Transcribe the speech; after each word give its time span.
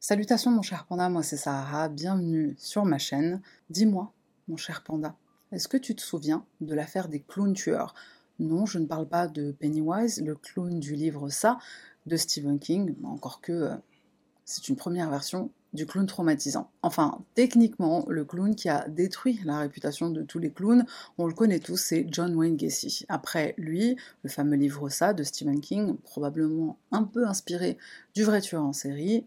Salutations 0.00 0.50
mon 0.50 0.62
cher 0.62 0.84
panda, 0.84 1.08
moi 1.08 1.22
c'est 1.22 1.36
Sahara, 1.36 1.88
bienvenue 1.88 2.54
sur 2.58 2.84
ma 2.84 2.98
chaîne. 2.98 3.40
Dis-moi, 3.70 4.12
mon 4.48 4.56
cher 4.56 4.82
panda, 4.84 5.16
est-ce 5.52 5.68
que 5.68 5.76
tu 5.76 5.94
te 5.94 6.02
souviens 6.02 6.44
de 6.60 6.74
l'affaire 6.74 7.08
des 7.08 7.20
clowns 7.20 7.54
tueurs? 7.54 7.94
Non, 8.38 8.66
je 8.66 8.78
ne 8.78 8.86
parle 8.86 9.08
pas 9.08 9.28
de 9.28 9.52
Pennywise, 9.52 10.20
le 10.20 10.34
clown 10.34 10.80
du 10.80 10.94
livre 10.96 11.28
Ça, 11.28 11.58
de 12.06 12.16
Stephen 12.16 12.58
King, 12.58 12.94
encore 13.04 13.40
que 13.40 13.52
euh, 13.52 13.76
c'est 14.44 14.68
une 14.68 14.76
première 14.76 15.08
version 15.08 15.50
du 15.72 15.86
clown 15.86 16.06
traumatisant. 16.06 16.70
Enfin, 16.82 17.18
techniquement, 17.34 18.04
le 18.08 18.24
clown 18.24 18.54
qui 18.54 18.68
a 18.68 18.88
détruit 18.88 19.40
la 19.44 19.58
réputation 19.60 20.10
de 20.10 20.22
tous 20.22 20.38
les 20.38 20.50
clowns, 20.50 20.84
on 21.18 21.26
le 21.26 21.34
connaît 21.34 21.60
tous, 21.60 21.76
c'est 21.76 22.06
John 22.10 22.34
Wayne 22.34 22.56
Gacy. 22.56 23.04
Après 23.08 23.54
lui, 23.56 23.96
le 24.22 24.30
fameux 24.30 24.56
livre 24.56 24.88
Ça 24.88 25.14
de 25.14 25.22
Stephen 25.22 25.60
King, 25.60 25.96
probablement 25.98 26.78
un 26.90 27.04
peu 27.04 27.26
inspiré 27.26 27.78
du 28.14 28.24
vrai 28.24 28.40
tueur 28.40 28.64
en 28.64 28.72
série, 28.72 29.24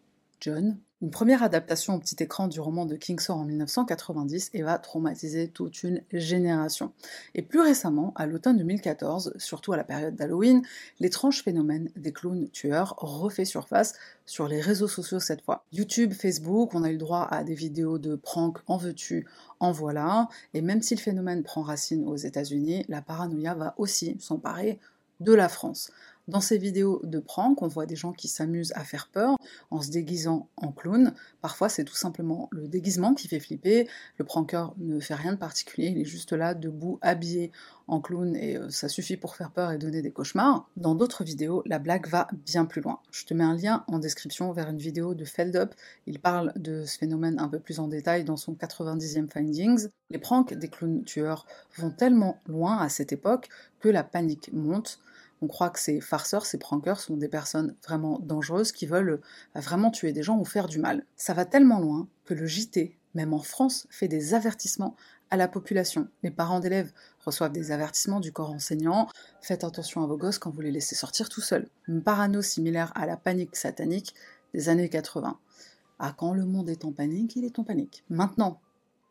Une 1.02 1.12
première 1.12 1.44
adaptation 1.44 1.96
au 1.96 2.00
petit 2.00 2.16
écran 2.24 2.48
du 2.48 2.60
roman 2.60 2.86
de 2.86 2.96
King 2.96 3.20
en 3.30 3.44
1990 3.44 4.52
et 4.54 4.64
va 4.64 4.80
traumatiser 4.80 5.50
toute 5.50 5.84
une 5.84 6.02
génération. 6.12 6.94
Et 7.34 7.42
plus 7.42 7.60
récemment, 7.60 8.14
à 8.16 8.26
l'automne 8.26 8.58
2014, 8.58 9.34
surtout 9.38 9.74
à 9.74 9.78
la 9.78 9.84
période 9.84 10.16
d'Halloween, 10.16 10.62
l'étrange 11.00 11.44
phénomène 11.44 11.90
des 11.96 12.14
clowns 12.14 12.50
tueurs 12.50 12.96
refait 12.98 13.46
surface 13.46 13.94
sur 14.26 14.48
les 14.48 14.62
réseaux 14.62 14.88
sociaux 14.88 15.20
cette 15.20 15.42
fois. 15.42 15.66
YouTube, 15.74 16.14
Facebook, 16.14 16.74
on 16.74 16.84
a 16.84 16.90
eu 16.90 16.94
le 16.94 16.98
droit 16.98 17.28
à 17.30 17.44
des 17.44 17.56
vidéos 17.56 18.00
de 18.00 18.16
prank 18.16 18.60
en 18.68 18.78
veux-tu, 18.78 19.28
en 19.60 19.72
voilà, 19.72 20.30
et 20.54 20.62
même 20.62 20.82
si 20.82 20.96
le 20.96 21.02
phénomène 21.02 21.44
prend 21.44 21.62
racine 21.62 22.08
aux 22.08 22.16
États-Unis, 22.16 22.86
la 22.88 23.02
paranoïa 23.02 23.54
va 23.54 23.76
aussi 23.78 24.18
s'emparer 24.20 24.80
de 25.20 25.34
la 25.34 25.50
France. 25.50 25.92
Dans 26.28 26.42
ces 26.42 26.58
vidéos 26.58 27.02
de 27.04 27.20
prank, 27.20 27.62
on 27.62 27.68
voit 27.68 27.86
des 27.86 27.96
gens 27.96 28.12
qui 28.12 28.28
s'amusent 28.28 28.74
à 28.76 28.84
faire 28.84 29.10
peur 29.12 29.36
en 29.70 29.82
se 29.82 29.92
déguisant 29.92 30.50
en 30.58 30.72
clown. 30.72 31.14
Parfois, 31.42 31.70
c'est 31.70 31.84
tout 31.84 31.96
simplement 31.96 32.50
le 32.52 32.68
déguisement 32.68 33.14
qui 33.14 33.28
fait 33.28 33.40
flipper. 33.40 33.88
Le 34.18 34.26
pranker 34.26 34.74
ne 34.78 35.00
fait 35.00 35.14
rien 35.14 35.34
de 35.34 35.38
particulier, 35.38 35.90
il 35.90 36.00
est 36.00 36.06
juste 36.06 36.34
là, 36.34 36.56
debout, 36.56 36.98
habillé 37.02 37.52
en 37.88 38.02
clown, 38.02 38.36
et 38.36 38.58
euh, 38.58 38.72
ça 38.72 38.90
suffit 38.90 39.18
pour 39.18 39.36
faire 39.36 39.52
peur 39.52 39.72
et 39.72 39.78
donner 39.78 40.02
des 40.02 40.12
cauchemars. 40.12 40.68
Dans 40.78 40.96
d'autres 40.96 41.24
vidéos, 41.24 41.62
la 41.68 41.78
blague 41.78 42.08
va 42.08 42.28
bien 42.46 42.66
plus 42.66 42.82
loin. 42.82 43.00
Je 43.12 43.26
te 43.26 43.36
mets 43.36 43.44
un 43.44 43.56
lien 43.56 43.84
en 43.88 44.00
description 44.00 44.52
vers 44.52 44.70
une 44.70 44.80
vidéo 44.80 45.14
de 45.14 45.26
Feldup. 45.26 45.76
Il 46.08 46.20
parle 46.20 46.54
de 46.56 46.86
ce 46.86 46.98
phénomène 46.98 47.40
un 47.40 47.48
peu 47.48 47.60
plus 47.60 47.80
en 47.80 47.88
détail 47.88 48.24
dans 48.24 48.38
son 48.38 48.54
90e 48.54 49.30
Findings. 49.32 49.90
Les 50.10 50.18
pranks 50.18 50.56
des 50.56 50.70
clowns 50.70 51.04
tueurs 51.04 51.46
vont 51.78 51.92
tellement 51.92 52.42
loin 52.48 52.80
à 52.80 52.90
cette 52.90 53.12
époque 53.12 53.50
que 53.80 53.90
la 53.90 54.04
panique 54.04 54.50
monte. 54.52 55.00
On 55.42 55.48
croit 55.48 55.70
que 55.70 55.80
ces 55.80 56.02
farceurs, 56.02 56.46
ces 56.46 56.58
prankers 56.58 57.00
sont 57.00 57.18
des 57.18 57.28
personnes 57.28 57.76
vraiment 57.84 58.20
dangereuses 58.20 58.72
qui 58.72 58.86
veulent 58.86 59.22
euh, 59.56 59.60
vraiment 59.60 59.92
tuer 59.92 60.14
des 60.14 60.24
gens 60.24 60.38
ou 60.38 60.46
faire 60.46 60.68
du 60.68 60.80
mal. 60.80 61.06
Ça 61.18 61.34
va 61.34 61.46
tellement 61.46 61.80
loin 61.80 62.08
que 62.26 62.34
le 62.34 62.46
JT, 62.46 62.98
même 63.14 63.34
en 63.34 63.42
France, 63.42 63.88
fait 63.90 64.08
des 64.08 64.34
avertissements 64.34 64.96
à 65.30 65.38
la 65.38 65.48
population. 65.48 66.08
Les 66.24 66.32
parents 66.32 66.60
d'élèves 66.60 66.92
reçoivent 67.20 67.52
des 67.52 67.72
avertissements 67.72 68.20
du 68.20 68.32
corps 68.32 68.52
enseignant. 68.52 69.08
Faites 69.42 69.64
attention 69.64 70.04
à 70.04 70.08
vos 70.08 70.18
gosses 70.18 70.38
quand 70.38 70.52
vous 70.52 70.62
les 70.62 70.72
laissez 70.72 70.96
sortir 70.96 71.30
tout 71.30 71.42
seuls. 71.42 71.68
Une 71.88 72.02
parano 72.02 72.42
similaire 72.42 72.92
à 72.96 73.06
la 73.06 73.18
panique 73.18 73.56
satanique 73.56 74.14
des 74.54 74.70
années 74.70 74.90
80. 74.90 75.38
Ah, 76.00 76.14
quand 76.18 76.34
le 76.34 76.46
monde 76.46 76.70
est 76.70 76.86
en 76.86 76.92
panique, 76.92 77.36
il 77.36 77.46
est 77.46 77.58
en 77.58 77.64
panique. 77.64 78.04
Maintenant, 78.10 78.60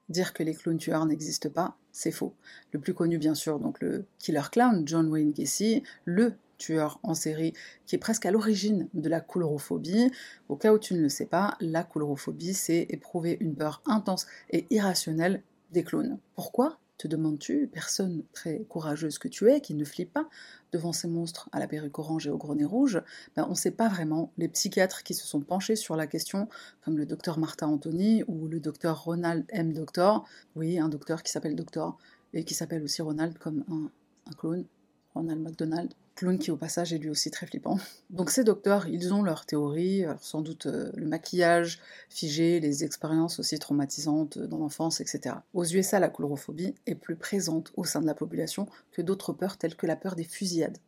dire 0.08 0.32
que 0.32 0.42
les 0.42 0.54
clowns 0.54 0.78
tueurs 0.78 1.06
n'existent 1.06 1.50
pas, 1.50 1.76
c'est 1.92 2.10
faux. 2.10 2.34
Le 2.72 2.80
plus 2.80 2.94
connu, 2.94 3.18
bien 3.18 3.34
sûr, 3.34 3.58
donc 3.58 3.80
le 3.80 4.04
killer 4.18 4.42
clown, 4.50 4.82
John 4.86 5.08
Wayne 5.08 5.32
Gacy, 5.32 5.82
le 6.04 6.34
tueur 6.58 7.00
en 7.02 7.14
série 7.14 7.52
qui 7.86 7.96
est 7.96 7.98
presque 7.98 8.26
à 8.26 8.30
l'origine 8.30 8.88
de 8.94 9.08
la 9.08 9.20
coulrophobie. 9.20 10.10
Au 10.48 10.56
cas 10.56 10.72
où 10.72 10.78
tu 10.78 10.94
ne 10.94 11.00
le 11.00 11.08
sais 11.08 11.26
pas, 11.26 11.56
la 11.60 11.82
coulrophobie, 11.82 12.54
c'est 12.54 12.86
éprouver 12.90 13.36
une 13.40 13.54
peur 13.54 13.82
intense 13.86 14.26
et 14.50 14.66
irrationnelle 14.70 15.42
des 15.72 15.84
clowns. 15.84 16.18
Pourquoi? 16.34 16.78
Te 16.98 17.08
demandes-tu, 17.08 17.68
personne 17.72 18.22
très 18.32 18.60
courageuse 18.68 19.18
que 19.18 19.28
tu 19.28 19.50
es, 19.50 19.60
qui 19.60 19.74
ne 19.74 19.84
flippe 19.84 20.12
pas 20.12 20.28
devant 20.72 20.92
ces 20.92 21.08
monstres 21.08 21.48
à 21.52 21.58
la 21.58 21.66
perruque 21.66 21.98
orange 21.98 22.26
et 22.26 22.30
au 22.30 22.36
gros 22.36 22.54
nez 22.54 22.64
rouge, 22.64 23.02
ben 23.36 23.44
on 23.46 23.50
ne 23.50 23.56
sait 23.56 23.70
pas 23.70 23.88
vraiment. 23.88 24.32
Les 24.38 24.48
psychiatres 24.48 25.02
qui 25.02 25.14
se 25.14 25.26
sont 25.26 25.40
penchés 25.40 25.76
sur 25.76 25.96
la 25.96 26.06
question, 26.06 26.48
comme 26.84 26.96
le 26.96 27.06
docteur 27.06 27.38
Martha 27.38 27.66
Anthony 27.66 28.22
ou 28.28 28.46
le 28.48 28.60
docteur 28.60 29.02
Ronald 29.04 29.44
M. 29.48 29.72
Doctor, 29.72 30.26
oui, 30.56 30.78
un 30.78 30.88
docteur 30.88 31.22
qui 31.22 31.32
s'appelle 31.32 31.56
Doctor 31.56 31.98
et 32.32 32.44
qui 32.44 32.54
s'appelle 32.54 32.82
aussi 32.82 33.02
Ronald 33.02 33.38
comme 33.38 33.64
un, 33.70 33.90
un 34.30 34.34
clone, 34.34 34.64
Ronald 35.14 35.40
McDonald, 35.40 35.92
clown 36.16 36.38
qui 36.38 36.50
au 36.50 36.56
passage 36.56 36.92
est 36.92 36.98
lui 36.98 37.08
aussi 37.08 37.30
très 37.30 37.46
flippant. 37.46 37.78
Donc 38.10 38.30
ces 38.30 38.44
docteurs, 38.44 38.88
ils 38.88 39.14
ont 39.14 39.22
leurs 39.22 39.46
théories, 39.46 40.04
sans 40.20 40.40
doute 40.40 40.66
euh, 40.66 40.90
le 40.94 41.06
maquillage 41.06 41.80
figé, 42.08 42.60
les 42.60 42.84
expériences 42.84 43.38
aussi 43.38 43.58
traumatisantes 43.58 44.38
dans 44.38 44.58
l'enfance, 44.58 45.00
etc. 45.00 45.36
Aux 45.54 45.64
USA, 45.64 45.98
la 45.98 46.08
coulrophobie 46.08 46.74
est 46.86 46.94
plus 46.94 47.16
présente 47.16 47.72
au 47.76 47.84
sein 47.84 48.00
de 48.00 48.06
la 48.06 48.14
population 48.14 48.66
que 48.92 49.02
d'autres 49.02 49.32
peurs 49.32 49.56
telles 49.56 49.76
que 49.76 49.86
la 49.86 49.96
peur 49.96 50.16
des 50.16 50.24
fusillades. 50.24 50.78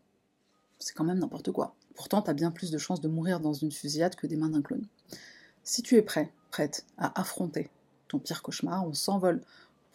C'est 0.79 0.95
quand 0.95 1.05
même 1.05 1.19
n'importe 1.19 1.53
quoi. 1.53 1.75
Pourtant, 1.95 2.21
t'as 2.21 2.35
bien 2.35 2.51
plus 2.51 2.71
de 2.71 2.79
chances 2.79 3.01
de 3.01 3.09
mourir 3.09 3.41
dans 3.41 3.55
une 3.55 3.73
fusillade 3.73 4.17
que 4.17 4.27
des 4.27 4.37
mains 4.37 4.51
d'un 4.51 4.63
clown. 4.63 4.85
Si 5.65 5.83
tu 5.83 5.97
es 5.97 6.03
prêt, 6.03 6.33
prête 6.51 6.85
à 6.99 7.19
affronter 7.19 7.71
ton 8.09 8.19
pire 8.19 8.43
cauchemar, 8.43 8.87
on 8.87 8.93
s'envole 8.93 9.41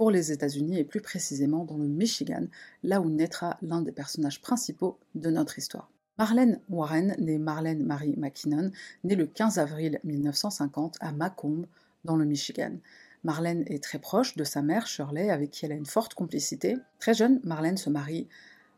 pour 0.02 0.10
les 0.10 0.32
États-Unis 0.32 0.80
et 0.80 0.84
plus 0.84 1.00
précisément 1.00 1.64
dans 1.64 1.78
le 1.78 1.88
Michigan, 1.88 2.48
là 2.82 3.02
où 3.02 3.10
naîtra 3.12 3.60
l'un 3.62 3.84
des 3.84 3.92
personnages 3.92 4.42
principaux 4.42 4.98
de 5.14 5.30
notre 5.30 5.60
histoire. 5.60 5.92
Marlène 6.18 6.60
Warren, 6.70 7.16
née 7.20 7.38
Marlène 7.38 7.86
Marie 7.86 8.16
McKinnon, 8.18 8.72
née 9.04 9.14
le 9.14 9.28
15 9.28 9.60
avril 9.60 10.00
1950 10.04 10.98
à 11.02 11.12
Macomb, 11.12 11.68
dans 12.04 12.16
le 12.16 12.26
Michigan. 12.26 12.78
Marlène 13.24 13.64
est 13.68 13.84
très 13.84 14.00
proche 14.00 14.36
de 14.36 14.44
sa 14.44 14.64
mère 14.64 14.88
Shirley, 14.88 15.30
avec 15.30 15.52
qui 15.52 15.66
elle 15.66 15.72
a 15.72 15.76
une 15.76 15.86
forte 15.86 16.16
complicité. 16.16 16.78
Très 16.98 17.14
jeune, 17.14 17.40
Marlène 17.44 17.78
se 17.78 17.92
marie 17.92 18.28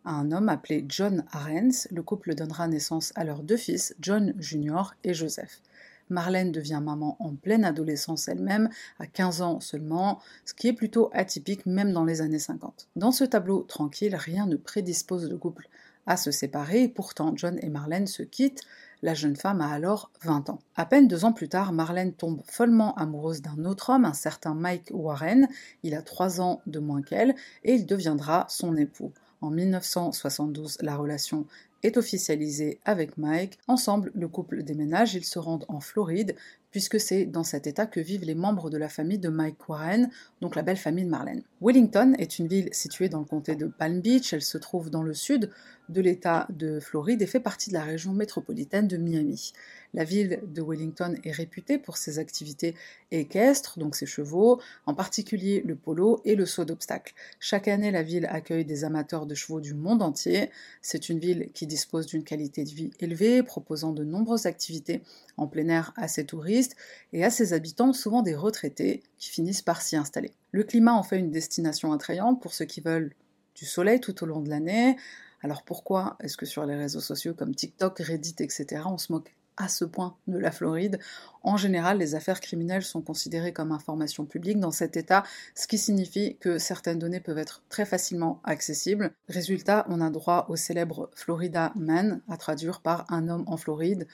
à 0.03 0.11
un 0.11 0.29
homme 0.33 0.49
appelé 0.49 0.83
John 0.89 1.23
Arens. 1.31 1.87
Le 1.89 2.03
couple 2.03 2.35
donnera 2.35 2.67
naissance 2.67 3.13
à 3.15 3.23
leurs 3.23 3.43
deux 3.43 3.55
fils, 3.55 3.95
John 4.01 4.33
Jr. 4.39 4.93
et 5.05 5.13
Joseph. 5.13 5.61
Marlène 6.09 6.51
devient 6.51 6.81
maman 6.83 7.17
en 7.19 7.35
pleine 7.35 7.65
adolescence 7.65 8.27
elle-même, 8.27 8.69
à 8.99 9.07
15 9.07 9.41
ans 9.41 9.59
seulement, 9.59 10.19
ce 10.45 10.53
qui 10.53 10.67
est 10.67 10.73
plutôt 10.73 11.09
atypique 11.13 11.65
même 11.65 11.93
dans 11.93 12.05
les 12.05 12.21
années 12.21 12.39
50. 12.39 12.87
Dans 12.95 13.11
ce 13.11 13.23
tableau 13.23 13.61
tranquille, 13.61 14.15
rien 14.15 14.45
ne 14.45 14.55
prédispose 14.55 15.29
le 15.29 15.37
couple 15.37 15.67
à 16.05 16.17
se 16.17 16.31
séparer, 16.31 16.87
pourtant 16.87 17.33
John 17.35 17.57
et 17.61 17.69
Marlène 17.69 18.07
se 18.07 18.23
quittent, 18.23 18.63
la 19.01 19.13
jeune 19.13 19.35
femme 19.35 19.61
a 19.61 19.69
alors 19.69 20.11
20 20.23 20.49
ans. 20.49 20.59
À 20.75 20.85
peine 20.85 21.07
deux 21.07 21.25
ans 21.25 21.33
plus 21.33 21.49
tard, 21.49 21.73
Marlène 21.73 22.13
tombe 22.13 22.41
follement 22.45 22.95
amoureuse 22.95 23.41
d'un 23.41 23.65
autre 23.65 23.89
homme, 23.89 24.05
un 24.05 24.13
certain 24.13 24.53
Mike 24.53 24.91
Warren. 24.93 25.47
Il 25.83 25.93
a 25.93 26.01
trois 26.01 26.39
ans 26.39 26.61
de 26.67 26.79
moins 26.79 27.01
qu'elle 27.01 27.35
et 27.63 27.73
il 27.73 27.85
deviendra 27.85 28.45
son 28.49 28.77
époux. 28.77 29.11
En 29.43 29.49
1972, 29.49 30.77
la 30.79 30.95
relation 30.95 31.45
est 31.83 31.97
officialisée 31.97 32.79
avec 32.85 33.17
Mike. 33.17 33.59
Ensemble, 33.67 34.09
le 34.15 34.29
couple 34.29 34.63
déménage, 34.63 35.15
ils 35.15 35.25
se 35.25 35.37
rendent 35.37 35.65
en 35.67 35.81
Floride, 35.81 36.37
puisque 36.71 36.97
c'est 36.97 37.25
dans 37.25 37.43
cet 37.43 37.67
état 37.67 37.85
que 37.85 37.99
vivent 37.99 38.23
les 38.23 38.35
membres 38.35 38.69
de 38.69 38.77
la 38.77 38.87
famille 38.87 39.19
de 39.19 39.27
Mike 39.27 39.67
Warren, 39.67 40.09
donc 40.39 40.55
la 40.55 40.61
belle 40.61 40.77
famille 40.77 41.03
de 41.03 41.09
Marlène. 41.09 41.43
Wellington 41.59 42.13
est 42.19 42.39
une 42.39 42.47
ville 42.47 42.69
située 42.71 43.09
dans 43.09 43.19
le 43.19 43.25
comté 43.25 43.57
de 43.57 43.67
Palm 43.67 43.99
Beach, 43.99 44.31
elle 44.31 44.41
se 44.41 44.57
trouve 44.57 44.89
dans 44.89 45.03
le 45.03 45.13
sud 45.13 45.49
de 45.89 46.01
l'État 46.01 46.47
de 46.49 46.79
Floride 46.79 47.21
et 47.21 47.27
fait 47.27 47.39
partie 47.39 47.69
de 47.69 47.75
la 47.75 47.83
région 47.83 48.13
métropolitaine 48.13 48.87
de 48.87 48.97
Miami. 48.97 49.53
La 49.93 50.03
ville 50.03 50.41
de 50.47 50.61
Wellington 50.61 51.15
est 51.23 51.31
réputée 51.31 51.77
pour 51.77 51.97
ses 51.97 52.17
activités 52.17 52.73
équestres, 53.11 53.77
donc 53.77 53.95
ses 53.95 54.07
chevaux, 54.07 54.59
en 54.87 54.95
particulier 54.95 55.61
le 55.65 55.75
polo 55.75 56.19
et 56.25 56.35
le 56.35 56.47
saut 56.47 56.65
d'obstacles. 56.65 57.13
Chaque 57.39 57.67
année, 57.67 57.91
la 57.91 58.01
ville 58.01 58.25
accueille 58.25 58.65
des 58.65 58.85
amateurs 58.85 59.27
de 59.27 59.35
chevaux 59.35 59.61
du 59.61 59.75
monde 59.75 60.01
entier. 60.01 60.49
C'est 60.81 61.09
une 61.09 61.19
ville 61.19 61.51
qui 61.53 61.67
dispose 61.67 62.07
d'une 62.07 62.23
qualité 62.23 62.63
de 62.63 62.69
vie 62.69 62.91
élevée, 62.99 63.43
proposant 63.43 63.91
de 63.91 64.03
nombreuses 64.03 64.47
activités 64.47 65.03
en 65.37 65.47
plein 65.47 65.67
air 65.67 65.93
à 65.95 66.07
ses 66.07 66.25
touristes 66.25 66.75
et 67.11 67.23
à 67.23 67.29
ses 67.29 67.53
habitants, 67.53 67.93
souvent 67.93 68.23
des 68.23 68.35
retraités, 68.35 69.03
qui 69.19 69.29
finissent 69.29 69.61
par 69.61 69.81
s'y 69.81 69.95
installer. 69.95 70.31
Le 70.51 70.63
climat 70.63 70.93
en 70.93 71.03
fait 71.03 71.19
une 71.19 71.31
destination 71.31 71.93
attrayante 71.93 72.41
pour 72.41 72.53
ceux 72.53 72.65
qui 72.65 72.81
veulent 72.81 73.13
du 73.55 73.65
soleil 73.65 73.99
tout 73.99 74.23
au 74.23 74.25
long 74.25 74.41
de 74.41 74.49
l'année. 74.49 74.97
Alors 75.43 75.63
pourquoi 75.63 76.15
est-ce 76.21 76.37
que 76.37 76.45
sur 76.45 76.65
les 76.65 76.75
réseaux 76.75 77.01
sociaux 77.01 77.33
comme 77.33 77.53
TikTok, 77.53 77.99
Reddit, 77.99 78.35
etc., 78.39 78.83
on 78.85 78.97
se 78.97 79.11
moque 79.11 79.35
à 79.57 79.67
ce 79.67 79.83
point 79.83 80.15
de 80.27 80.37
la 80.37 80.51
Floride? 80.51 80.99
En 81.43 81.57
général, 81.57 81.97
les 81.97 82.15
affaires 82.15 82.39
criminelles 82.39 82.83
sont 82.83 83.01
considérées 83.01 83.51
comme 83.51 83.73
information 83.73 84.25
publique 84.25 84.61
dans 84.61 84.71
cet 84.71 84.95
État, 84.95 85.23
ce 85.53 85.67
qui 85.67 85.77
signifie 85.77 86.37
que 86.37 86.57
certaines 86.57 86.97
données 86.97 87.19
peuvent 87.19 87.37
être 87.37 87.61
très 87.67 87.85
facilement 87.85 88.39
accessibles. 88.45 89.11
Résultat, 89.27 89.85
on 89.89 89.99
a 89.99 90.09
droit 90.09 90.45
au 90.47 90.55
célèbre 90.55 91.11
Florida 91.13 91.73
Man, 91.75 92.21
à 92.29 92.37
traduire 92.37 92.79
par 92.79 93.05
un 93.11 93.27
homme 93.27 93.43
en 93.47 93.57
Floride, 93.57 94.07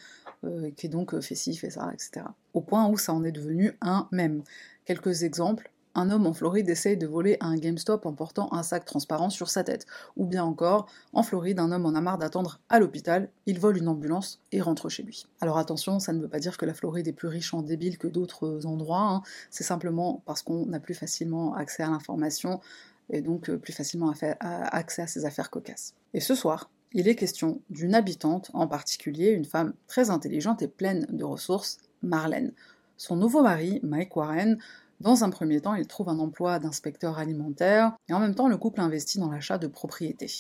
euh, 0.45 0.71
qui 0.71 0.87
est 0.87 0.89
donc 0.89 1.13
euh, 1.13 1.21
fait 1.21 1.35
ci, 1.35 1.55
fait 1.55 1.69
ça, 1.69 1.91
etc. 1.93 2.25
Au 2.55 2.61
point 2.61 2.87
où 2.87 2.97
ça 2.97 3.13
en 3.13 3.23
est 3.23 3.31
devenu 3.31 3.77
un 3.81 4.07
même. 4.11 4.41
Quelques 4.85 5.21
exemples 5.21 5.69
un 6.00 6.10
homme 6.10 6.25
en 6.25 6.34
Floride 6.34 6.69
essaye 6.69 6.96
de 6.96 7.06
voler 7.06 7.36
à 7.42 7.48
un 7.48 7.57
GameStop 7.57 8.06
en 8.06 8.13
portant 8.13 8.51
un 8.54 8.63
sac 8.63 8.86
transparent 8.86 9.30
sur 9.30 9.50
sa 9.50 9.63
tête. 9.66 9.86
Ou 10.16 10.25
bien 10.25 10.44
encore, 10.44 10.88
en 11.12 11.24
Floride, 11.24 11.60
un 11.60 11.72
homme 11.74 11.86
en 11.86 11.94
a 11.94 12.00
marre 12.00 12.18
d'attendre 12.18 12.62
à 12.69 12.80
l'hôpital, 12.80 13.30
il 13.46 13.60
vole 13.60 13.78
une 13.78 13.90
ambulance 13.90 14.40
et 14.54 14.62
rentre 14.62 14.88
chez 14.88 15.04
lui. 15.04 15.25
Alors 15.42 15.57
attention, 15.57 16.00
ça 16.00 16.13
ne 16.13 16.22
veut 16.22 16.30
pas 16.30 16.40
dire 16.40 16.57
que 16.57 16.66
la 16.66 16.74
Floride 16.74 17.07
est 17.07 17.13
plus 17.13 17.28
riche 17.28 17.54
en 17.54 17.62
débiles 17.62 17.98
que 17.98 18.07
d'autres 18.07 18.66
endroits, 18.66 19.10
hein. 19.10 19.22
c'est 19.50 19.66
simplement 19.66 20.24
parce 20.25 20.42
qu'on 20.42 20.72
a 20.72 20.80
plus 20.80 20.94
facilement 20.94 21.54
accès 21.54 21.84
à 21.84 21.90
l'information 21.90 22.62
et 23.10 23.22
donc 23.22 23.50
euh, 23.50 23.57
plus 23.57 23.74
facilement 23.74 24.13
accès 24.40 25.01
à 25.01 25.07
ces 25.07 25.25
affaires 25.25 25.50
cocasses. 25.50 25.96
Et 26.13 26.22
ce 26.22 26.34
soir, 26.34 26.69
il 26.94 27.07
est 27.07 27.16
question 27.16 27.62
d'une 27.69 27.94
habitante 27.94 28.51
en 28.54 28.68
particulier, 28.68 29.31
une 29.31 29.46
femme 29.46 29.74
très 29.88 30.10
intelligente 30.10 30.62
et 30.62 30.68
pleine 30.68 31.07
de 31.10 31.24
ressources, 31.24 31.78
Marlène. 32.01 32.54
Son 32.98 33.16
nouveau 33.16 33.42
mari, 33.42 33.80
Mike 33.84 34.16
Warren, 34.16 34.57
dans 35.01 35.24
un 35.24 35.30
premier 35.30 35.62
temps, 35.62 35.75
il 35.75 35.88
trouve 35.88 36.10
un 36.10 36.19
emploi 36.19 36.60
d'inspecteur 36.60 37.19
alimentaire 37.19 37.94
et 38.10 38.13
en 38.13 38.19
même 38.19 38.36
temps, 38.36 38.50
le 38.50 38.57
couple 38.57 38.81
investit 38.81 39.19
dans 39.19 39.31
l'achat 39.31 39.57
de 39.57 39.68
propriétés. 39.68 40.31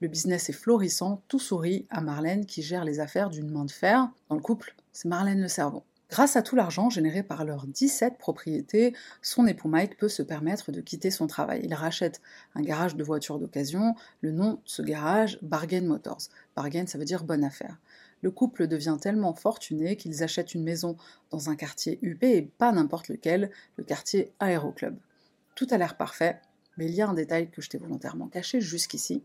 Le 0.00 0.08
business 0.08 0.48
est 0.48 0.54
florissant, 0.54 1.22
tout 1.28 1.38
sourit 1.38 1.86
à 1.90 2.00
Marlène 2.00 2.46
qui 2.46 2.62
gère 2.62 2.84
les 2.84 3.00
affaires 3.00 3.30
d'une 3.30 3.50
main 3.50 3.64
de 3.64 3.70
fer. 3.70 4.08
Dans 4.30 4.36
le 4.36 4.40
couple, 4.40 4.74
c'est 4.92 5.08
Marlène 5.08 5.40
le 5.40 5.48
cerveau. 5.48 5.82
Grâce 6.10 6.36
à 6.36 6.42
tout 6.42 6.56
l'argent 6.56 6.88
généré 6.88 7.22
par 7.22 7.44
leurs 7.44 7.66
17 7.66 8.16
propriétés, 8.16 8.94
son 9.20 9.46
époux 9.46 9.68
Mike 9.68 9.98
peut 9.98 10.08
se 10.08 10.22
permettre 10.22 10.72
de 10.72 10.80
quitter 10.80 11.10
son 11.10 11.26
travail. 11.26 11.60
Il 11.64 11.74
rachète 11.74 12.22
un 12.54 12.62
garage 12.62 12.96
de 12.96 13.04
voitures 13.04 13.38
d'occasion, 13.38 13.94
le 14.22 14.30
nom 14.30 14.52
de 14.52 14.60
ce 14.64 14.80
garage, 14.80 15.38
Bargain 15.42 15.82
Motors. 15.82 16.28
Bargain, 16.56 16.86
ça 16.86 16.96
veut 16.96 17.04
dire 17.04 17.24
bonne 17.24 17.44
affaire. 17.44 17.76
Le 18.22 18.30
couple 18.30 18.66
devient 18.66 18.96
tellement 19.00 19.34
fortuné 19.34 19.96
qu'ils 19.96 20.22
achètent 20.22 20.54
une 20.54 20.64
maison 20.64 20.96
dans 21.30 21.50
un 21.50 21.56
quartier 21.56 21.98
UP 22.02 22.22
et 22.22 22.42
pas 22.42 22.72
n'importe 22.72 23.08
lequel, 23.08 23.50
le 23.76 23.84
quartier 23.84 24.32
Aéroclub. 24.40 24.96
Tout 25.54 25.66
a 25.70 25.78
l'air 25.78 25.96
parfait, 25.96 26.40
mais 26.76 26.86
il 26.86 26.94
y 26.94 27.02
a 27.02 27.08
un 27.08 27.14
détail 27.14 27.50
que 27.50 27.60
je 27.60 27.68
t'ai 27.68 27.78
volontairement 27.78 28.28
caché 28.28 28.60
jusqu'ici, 28.60 29.22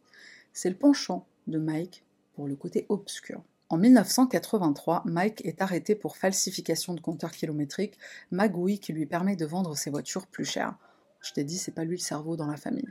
c'est 0.53 0.69
le 0.69 0.75
penchant 0.75 1.25
de 1.47 1.57
Mike 1.57 2.03
pour 2.35 2.47
le 2.47 2.55
côté 2.55 2.85
obscur. 2.89 3.43
En 3.69 3.77
1983, 3.77 5.03
Mike 5.05 5.43
est 5.45 5.61
arrêté 5.61 5.95
pour 5.95 6.17
falsification 6.17 6.93
de 6.93 7.01
compteur 7.01 7.31
kilométrique, 7.31 7.97
magouille 8.31 8.79
qui 8.79 8.93
lui 8.93 9.05
permet 9.05 9.35
de 9.35 9.45
vendre 9.45 9.75
ses 9.75 9.89
voitures 9.89 10.27
plus 10.27 10.45
chères. 10.45 10.75
Je 11.21 11.31
t'ai 11.33 11.43
dit, 11.43 11.57
c'est 11.57 11.71
pas 11.71 11.83
lui 11.83 11.97
le 11.97 12.01
cerveau 12.01 12.35
dans 12.35 12.45
la 12.45 12.57
famille. 12.57 12.89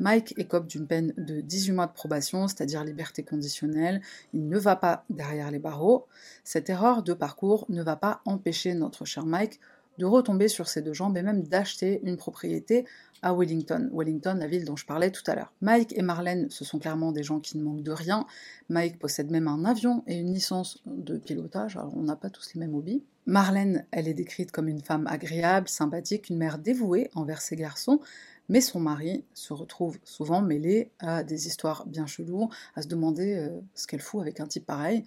Mike 0.00 0.34
écope 0.38 0.66
d'une 0.66 0.86
peine 0.86 1.12
de 1.16 1.40
18 1.40 1.72
mois 1.72 1.86
de 1.86 1.92
probation, 1.92 2.48
c'est-à-dire 2.48 2.84
liberté 2.84 3.22
conditionnelle. 3.22 4.00
Il 4.32 4.48
ne 4.48 4.58
va 4.58 4.76
pas 4.76 5.04
derrière 5.10 5.50
les 5.50 5.58
barreaux. 5.58 6.06
Cette 6.42 6.70
erreur 6.70 7.02
de 7.02 7.12
parcours 7.12 7.66
ne 7.68 7.82
va 7.82 7.96
pas 7.96 8.20
empêcher 8.24 8.74
notre 8.74 9.04
cher 9.04 9.26
Mike 9.26 9.60
de 9.98 10.06
retomber 10.06 10.48
sur 10.48 10.68
ses 10.68 10.82
deux 10.82 10.92
jambes 10.92 11.16
et 11.16 11.22
même 11.22 11.44
d'acheter 11.44 12.00
une 12.02 12.16
propriété 12.16 12.84
à 13.22 13.32
Wellington. 13.32 13.90
Wellington, 13.92 14.36
la 14.38 14.46
ville 14.46 14.64
dont 14.64 14.76
je 14.76 14.84
parlais 14.84 15.10
tout 15.10 15.22
à 15.26 15.34
l'heure. 15.34 15.52
Mike 15.60 15.96
et 15.96 16.02
Marlène, 16.02 16.50
ce 16.50 16.64
sont 16.64 16.78
clairement 16.78 17.12
des 17.12 17.22
gens 17.22 17.40
qui 17.40 17.56
ne 17.56 17.62
manquent 17.62 17.82
de 17.82 17.92
rien. 17.92 18.26
Mike 18.68 18.98
possède 18.98 19.30
même 19.30 19.48
un 19.48 19.64
avion 19.64 20.02
et 20.06 20.16
une 20.18 20.32
licence 20.32 20.82
de 20.86 21.16
pilotage, 21.16 21.76
alors 21.76 21.96
on 21.96 22.02
n'a 22.02 22.16
pas 22.16 22.30
tous 22.30 22.54
les 22.54 22.60
mêmes 22.60 22.74
hobbies. 22.74 23.02
Marlène, 23.26 23.86
elle 23.90 24.08
est 24.08 24.14
décrite 24.14 24.52
comme 24.52 24.68
une 24.68 24.82
femme 24.82 25.06
agréable, 25.06 25.68
sympathique, 25.68 26.28
une 26.28 26.36
mère 26.36 26.58
dévouée 26.58 27.10
envers 27.14 27.40
ses 27.40 27.56
garçons, 27.56 28.00
mais 28.48 28.60
son 28.60 28.80
mari 28.80 29.24
se 29.34 29.52
retrouve 29.52 29.98
souvent 30.04 30.42
mêlé 30.42 30.90
à 30.98 31.22
des 31.22 31.46
histoires 31.46 31.86
bien 31.86 32.06
cheloues, 32.06 32.50
à 32.74 32.82
se 32.82 32.88
demander 32.88 33.34
euh, 33.34 33.60
ce 33.74 33.86
qu'elle 33.86 34.00
fout 34.00 34.20
avec 34.20 34.40
un 34.40 34.46
type 34.46 34.66
pareil, 34.66 35.04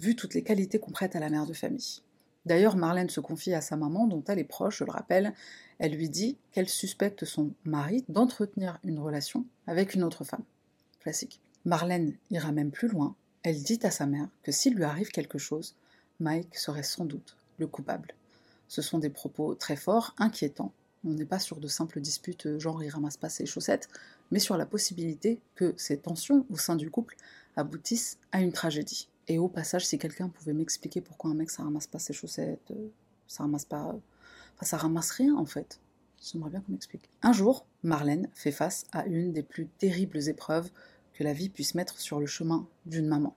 vu 0.00 0.14
toutes 0.14 0.34
les 0.34 0.42
qualités 0.42 0.78
qu'on 0.78 0.92
prête 0.92 1.16
à 1.16 1.20
la 1.20 1.30
mère 1.30 1.46
de 1.46 1.52
famille. 1.52 2.02
D'ailleurs, 2.44 2.76
Marlène 2.76 3.10
se 3.10 3.20
confie 3.20 3.54
à 3.54 3.60
sa 3.60 3.76
maman, 3.76 4.06
dont 4.06 4.22
elle 4.28 4.38
est 4.38 4.44
proche, 4.44 4.78
je 4.78 4.84
le 4.84 4.92
rappelle. 4.92 5.34
Elle 5.78 5.96
lui 5.96 6.08
dit 6.08 6.36
qu'elle 6.52 6.68
suspecte 6.68 7.24
son 7.24 7.50
mari 7.64 8.04
d'entretenir 8.08 8.78
une 8.84 9.00
relation 9.00 9.44
avec 9.66 9.94
une 9.94 10.04
autre 10.04 10.22
femme. 10.22 10.44
Classique. 11.00 11.40
Marlène 11.64 12.14
ira 12.30 12.52
même 12.52 12.70
plus 12.70 12.86
loin. 12.86 13.16
Elle 13.42 13.60
dit 13.60 13.80
à 13.82 13.90
sa 13.90 14.06
mère 14.06 14.28
que 14.44 14.52
s'il 14.52 14.74
lui 14.74 14.84
arrive 14.84 15.08
quelque 15.08 15.38
chose, 15.38 15.74
Mike 16.20 16.56
serait 16.56 16.84
sans 16.84 17.04
doute 17.04 17.36
le 17.58 17.66
coupable. 17.66 18.14
Ce 18.68 18.80
sont 18.80 18.98
des 18.98 19.10
propos 19.10 19.54
très 19.54 19.76
forts, 19.76 20.14
inquiétants. 20.18 20.72
On 21.06 21.10
n'est 21.10 21.24
pas 21.24 21.38
sur 21.38 21.60
de 21.60 21.68
simples 21.68 22.00
disputes 22.00 22.58
genre 22.58 22.82
il 22.82 22.90
ramasse 22.90 23.16
pas 23.16 23.28
ses 23.28 23.46
chaussettes, 23.46 23.88
mais 24.32 24.40
sur 24.40 24.56
la 24.56 24.66
possibilité 24.66 25.40
que 25.54 25.72
ces 25.76 25.98
tensions 25.98 26.44
au 26.50 26.58
sein 26.58 26.74
du 26.74 26.90
couple 26.90 27.16
aboutissent 27.54 28.18
à 28.32 28.40
une 28.40 28.52
tragédie. 28.52 29.08
Et 29.28 29.38
au 29.38 29.48
passage, 29.48 29.86
si 29.86 29.98
quelqu'un 29.98 30.28
pouvait 30.28 30.52
m'expliquer 30.52 31.00
pourquoi 31.00 31.30
un 31.30 31.34
mec 31.34 31.50
ça 31.50 31.62
ramasse 31.62 31.86
pas 31.86 32.00
ses 32.00 32.12
chaussettes, 32.12 32.70
euh, 32.72 32.88
ça 33.28 33.44
ramasse 33.44 33.64
pas. 33.64 33.94
Enfin, 34.54 34.66
ça 34.66 34.76
ramasse 34.76 35.10
rien 35.12 35.36
en 35.36 35.46
fait. 35.46 35.80
J'aimerais 36.20 36.50
bien 36.50 36.60
qu'on 36.60 36.72
m'explique. 36.72 37.08
Un 37.22 37.32
jour, 37.32 37.66
Marlène 37.82 38.28
fait 38.34 38.52
face 38.52 38.84
à 38.92 39.06
une 39.06 39.32
des 39.32 39.42
plus 39.42 39.66
terribles 39.66 40.28
épreuves 40.28 40.70
que 41.12 41.22
la 41.22 41.32
vie 41.32 41.48
puisse 41.48 41.74
mettre 41.74 41.98
sur 42.00 42.18
le 42.18 42.26
chemin 42.26 42.66
d'une 42.84 43.06
maman. 43.06 43.36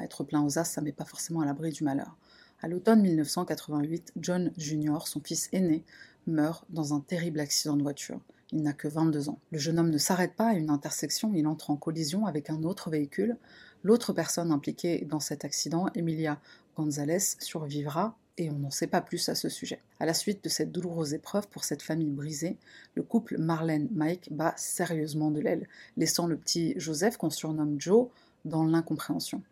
être 0.00 0.24
plein 0.24 0.42
aux 0.42 0.58
as, 0.58 0.64
ça 0.64 0.80
met 0.80 0.92
pas 0.92 1.04
forcément 1.04 1.40
à 1.40 1.44
l'abri 1.44 1.72
du 1.72 1.84
malheur. 1.84 2.16
À 2.62 2.68
l'automne 2.68 3.02
1988, 3.02 4.12
John 4.16 4.52
Jr., 4.56 4.98
son 5.06 5.20
fils 5.20 5.48
aîné, 5.52 5.84
meurt 6.26 6.64
dans 6.70 6.94
un 6.94 7.00
terrible 7.00 7.40
accident 7.40 7.76
de 7.76 7.82
voiture. 7.82 8.20
Il 8.52 8.62
n'a 8.62 8.72
que 8.72 8.88
22 8.88 9.28
ans. 9.30 9.38
Le 9.50 9.58
jeune 9.58 9.78
homme 9.78 9.90
ne 9.90 9.98
s'arrête 9.98 10.34
pas 10.34 10.48
à 10.48 10.54
une 10.54 10.70
intersection, 10.70 11.32
il 11.34 11.46
entre 11.46 11.70
en 11.70 11.76
collision 11.76 12.26
avec 12.26 12.50
un 12.50 12.62
autre 12.64 12.90
véhicule. 12.90 13.36
L'autre 13.82 14.12
personne 14.12 14.52
impliquée 14.52 15.06
dans 15.08 15.20
cet 15.20 15.44
accident, 15.44 15.88
Emilia 15.94 16.38
Gonzalez, 16.76 17.18
survivra 17.38 18.16
et 18.38 18.50
on 18.50 18.58
n'en 18.58 18.70
sait 18.70 18.86
pas 18.86 19.00
plus 19.00 19.28
à 19.28 19.34
ce 19.34 19.48
sujet. 19.48 19.80
À 20.00 20.06
la 20.06 20.14
suite 20.14 20.44
de 20.44 20.48
cette 20.48 20.72
douloureuse 20.72 21.14
épreuve 21.14 21.48
pour 21.48 21.64
cette 21.64 21.82
famille 21.82 22.10
brisée, 22.10 22.56
le 22.94 23.02
couple 23.02 23.38
Marlène-Mike 23.38 24.28
bat 24.32 24.54
sérieusement 24.56 25.30
de 25.30 25.40
l'aile, 25.40 25.68
laissant 25.96 26.26
le 26.26 26.36
petit 26.36 26.74
Joseph, 26.76 27.16
qu'on 27.16 27.30
surnomme 27.30 27.80
Joe, 27.80 28.08
dans 28.44 28.64
l'incompréhension. 28.64 29.42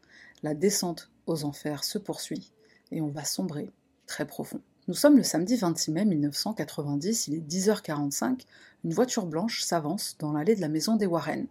La 0.43 0.55
descente 0.55 1.11
aux 1.27 1.45
enfers 1.45 1.85
se 1.85 1.99
poursuit 1.99 2.53
et 2.91 3.01
on 3.01 3.09
va 3.09 3.25
sombrer 3.25 3.71
très 4.07 4.27
profond. 4.27 4.61
Nous 4.89 4.95
sommes 4.95 5.19
le 5.19 5.23
samedi 5.23 5.57
26 5.57 5.93
mai 5.93 6.05
1990, 6.07 7.29
il 7.29 7.35
est 7.35 7.47
10h45, 7.47 8.47
une 8.85 8.95
voiture 8.95 9.27
blanche 9.27 9.63
s'avance 9.63 10.17
dans 10.19 10.33
l'allée 10.33 10.57
de 10.57 10.63
la 10.63 10.69
maison 10.69 10.97
des 10.97 11.05
Warren. 11.05 11.47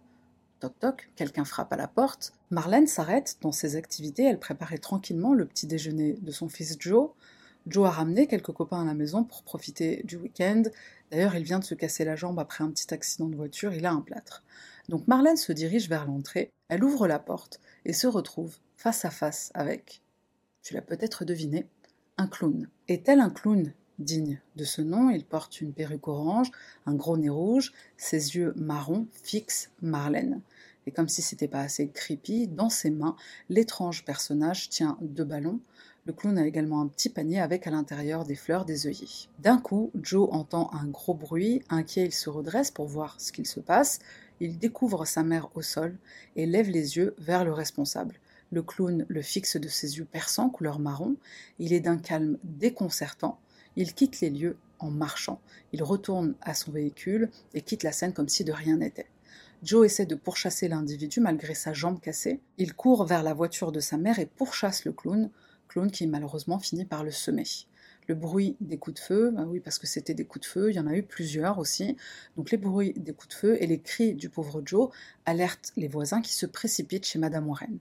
Toc 0.58 0.78
toc, 0.80 1.10
quelqu'un 1.14 1.44
frappe 1.44 1.72
à 1.72 1.76
la 1.76 1.86
porte. 1.86 2.32
Marlène 2.50 2.88
s'arrête 2.88 3.38
dans 3.40 3.52
ses 3.52 3.76
activités, 3.76 4.24
elle 4.24 4.40
préparait 4.40 4.78
tranquillement 4.78 5.32
le 5.32 5.46
petit 5.46 5.68
déjeuner 5.68 6.14
de 6.20 6.30
son 6.32 6.48
fils 6.48 6.76
Joe. 6.80 7.10
Joe 7.68 7.86
a 7.86 7.90
ramené 7.90 8.26
quelques 8.26 8.52
copains 8.52 8.82
à 8.82 8.84
la 8.84 8.94
maison 8.94 9.22
pour 9.22 9.44
profiter 9.44 10.02
du 10.04 10.16
week-end. 10.16 10.64
D'ailleurs, 11.12 11.36
il 11.36 11.44
vient 11.44 11.60
de 11.60 11.64
se 11.64 11.74
casser 11.74 12.04
la 12.04 12.16
jambe 12.16 12.38
après 12.40 12.64
un 12.64 12.70
petit 12.70 12.92
accident 12.92 13.28
de 13.28 13.36
voiture, 13.36 13.72
il 13.72 13.86
a 13.86 13.92
un 13.92 14.00
plâtre. 14.00 14.42
Donc 14.88 15.06
Marlène 15.06 15.36
se 15.36 15.52
dirige 15.52 15.88
vers 15.88 16.04
l'entrée, 16.04 16.50
elle 16.68 16.82
ouvre 16.82 17.06
la 17.06 17.20
porte 17.20 17.60
et 17.84 17.92
se 17.92 18.08
retrouve 18.08 18.56
face 18.76 19.04
à 19.04 19.10
face 19.10 19.52
avec, 19.54 20.02
tu 20.62 20.74
l'as 20.74 20.82
peut-être 20.82 21.24
deviné, 21.24 21.68
un 22.18 22.26
clown. 22.26 22.68
Est-elle 22.90 23.20
un 23.20 23.30
clown? 23.30 23.72
Digne 24.00 24.40
de 24.56 24.64
ce 24.64 24.82
nom, 24.82 25.10
il 25.10 25.24
porte 25.24 25.60
une 25.60 25.72
perruque 25.72 26.08
orange, 26.08 26.50
un 26.86 26.94
gros 26.96 27.16
nez 27.16 27.28
rouge, 27.28 27.72
ses 27.96 28.34
yeux 28.34 28.52
marrons 28.56 29.06
fixent 29.22 29.70
Marlène. 29.80 30.40
Et 30.88 30.90
comme 30.90 31.08
si 31.08 31.22
c'était 31.22 31.46
pas 31.46 31.60
assez 31.60 31.86
creepy, 31.86 32.48
dans 32.48 32.68
ses 32.68 32.90
mains, 32.90 33.14
l'étrange 33.48 34.04
personnage 34.04 34.70
tient 34.70 34.98
deux 35.02 35.22
ballons. 35.22 35.60
Le 36.04 36.12
clown 36.12 36.36
a 36.36 36.44
également 36.44 36.80
un 36.80 36.88
petit 36.88 37.10
panier 37.10 37.38
avec 37.40 37.68
à 37.68 37.70
l'intérieur 37.70 38.24
des 38.24 38.34
fleurs 38.34 38.64
des 38.64 38.88
œillets. 38.88 39.28
D'un 39.38 39.58
coup, 39.58 39.92
Joe 39.94 40.28
entend 40.32 40.68
un 40.72 40.86
gros 40.86 41.14
bruit, 41.14 41.62
inquiet 41.70 42.06
il 42.06 42.12
se 42.12 42.28
redresse 42.28 42.72
pour 42.72 42.88
voir 42.88 43.20
ce 43.20 43.30
qu'il 43.30 43.46
se 43.46 43.60
passe. 43.60 44.00
Il 44.40 44.58
découvre 44.58 45.04
sa 45.04 45.22
mère 45.22 45.48
au 45.54 45.62
sol 45.62 45.96
et 46.34 46.44
lève 46.44 46.68
les 46.68 46.96
yeux 46.96 47.14
vers 47.18 47.44
le 47.44 47.52
responsable. 47.52 48.18
Le 48.52 48.62
clown 48.62 49.06
le 49.08 49.22
fixe 49.22 49.56
de 49.56 49.68
ses 49.68 49.98
yeux 49.98 50.04
perçants 50.04 50.50
couleur 50.50 50.78
marron. 50.78 51.16
Il 51.58 51.72
est 51.72 51.80
d'un 51.80 51.98
calme 51.98 52.38
déconcertant. 52.42 53.38
Il 53.76 53.94
quitte 53.94 54.20
les 54.20 54.30
lieux 54.30 54.56
en 54.80 54.90
marchant. 54.90 55.40
Il 55.72 55.82
retourne 55.82 56.34
à 56.40 56.54
son 56.54 56.72
véhicule 56.72 57.30
et 57.54 57.62
quitte 57.62 57.84
la 57.84 57.92
scène 57.92 58.12
comme 58.12 58.28
si 58.28 58.44
de 58.44 58.52
rien 58.52 58.78
n'était. 58.78 59.06
Joe 59.62 59.86
essaie 59.86 60.06
de 60.06 60.14
pourchasser 60.14 60.68
l'individu 60.68 61.20
malgré 61.20 61.54
sa 61.54 61.72
jambe 61.72 62.00
cassée. 62.00 62.40
Il 62.58 62.74
court 62.74 63.04
vers 63.04 63.22
la 63.22 63.34
voiture 63.34 63.72
de 63.72 63.80
sa 63.80 63.98
mère 63.98 64.18
et 64.18 64.26
pourchasse 64.26 64.84
le 64.84 64.92
clown, 64.92 65.30
clown 65.68 65.90
qui 65.90 66.06
malheureusement 66.06 66.58
finit 66.58 66.86
par 66.86 67.04
le 67.04 67.10
semer. 67.10 67.44
Le 68.08 68.14
bruit 68.14 68.56
des 68.60 68.78
coups 68.78 69.00
de 69.00 69.06
feu, 69.06 69.30
bah 69.30 69.44
oui 69.46 69.60
parce 69.60 69.78
que 69.78 69.86
c'était 69.86 70.14
des 70.14 70.24
coups 70.24 70.46
de 70.46 70.50
feu, 70.50 70.70
il 70.70 70.76
y 70.76 70.80
en 70.80 70.86
a 70.86 70.96
eu 70.96 71.02
plusieurs 71.02 71.58
aussi. 71.58 71.96
Donc 72.36 72.50
les 72.50 72.56
bruits 72.56 72.94
des 72.96 73.12
coups 73.12 73.28
de 73.28 73.38
feu 73.38 73.62
et 73.62 73.66
les 73.66 73.80
cris 73.80 74.14
du 74.14 74.30
pauvre 74.30 74.62
Joe 74.64 74.88
alertent 75.26 75.72
les 75.76 75.88
voisins 75.88 76.22
qui 76.22 76.32
se 76.32 76.46
précipitent 76.46 77.06
chez 77.06 77.18
Madame 77.18 77.46
Warren 77.46 77.78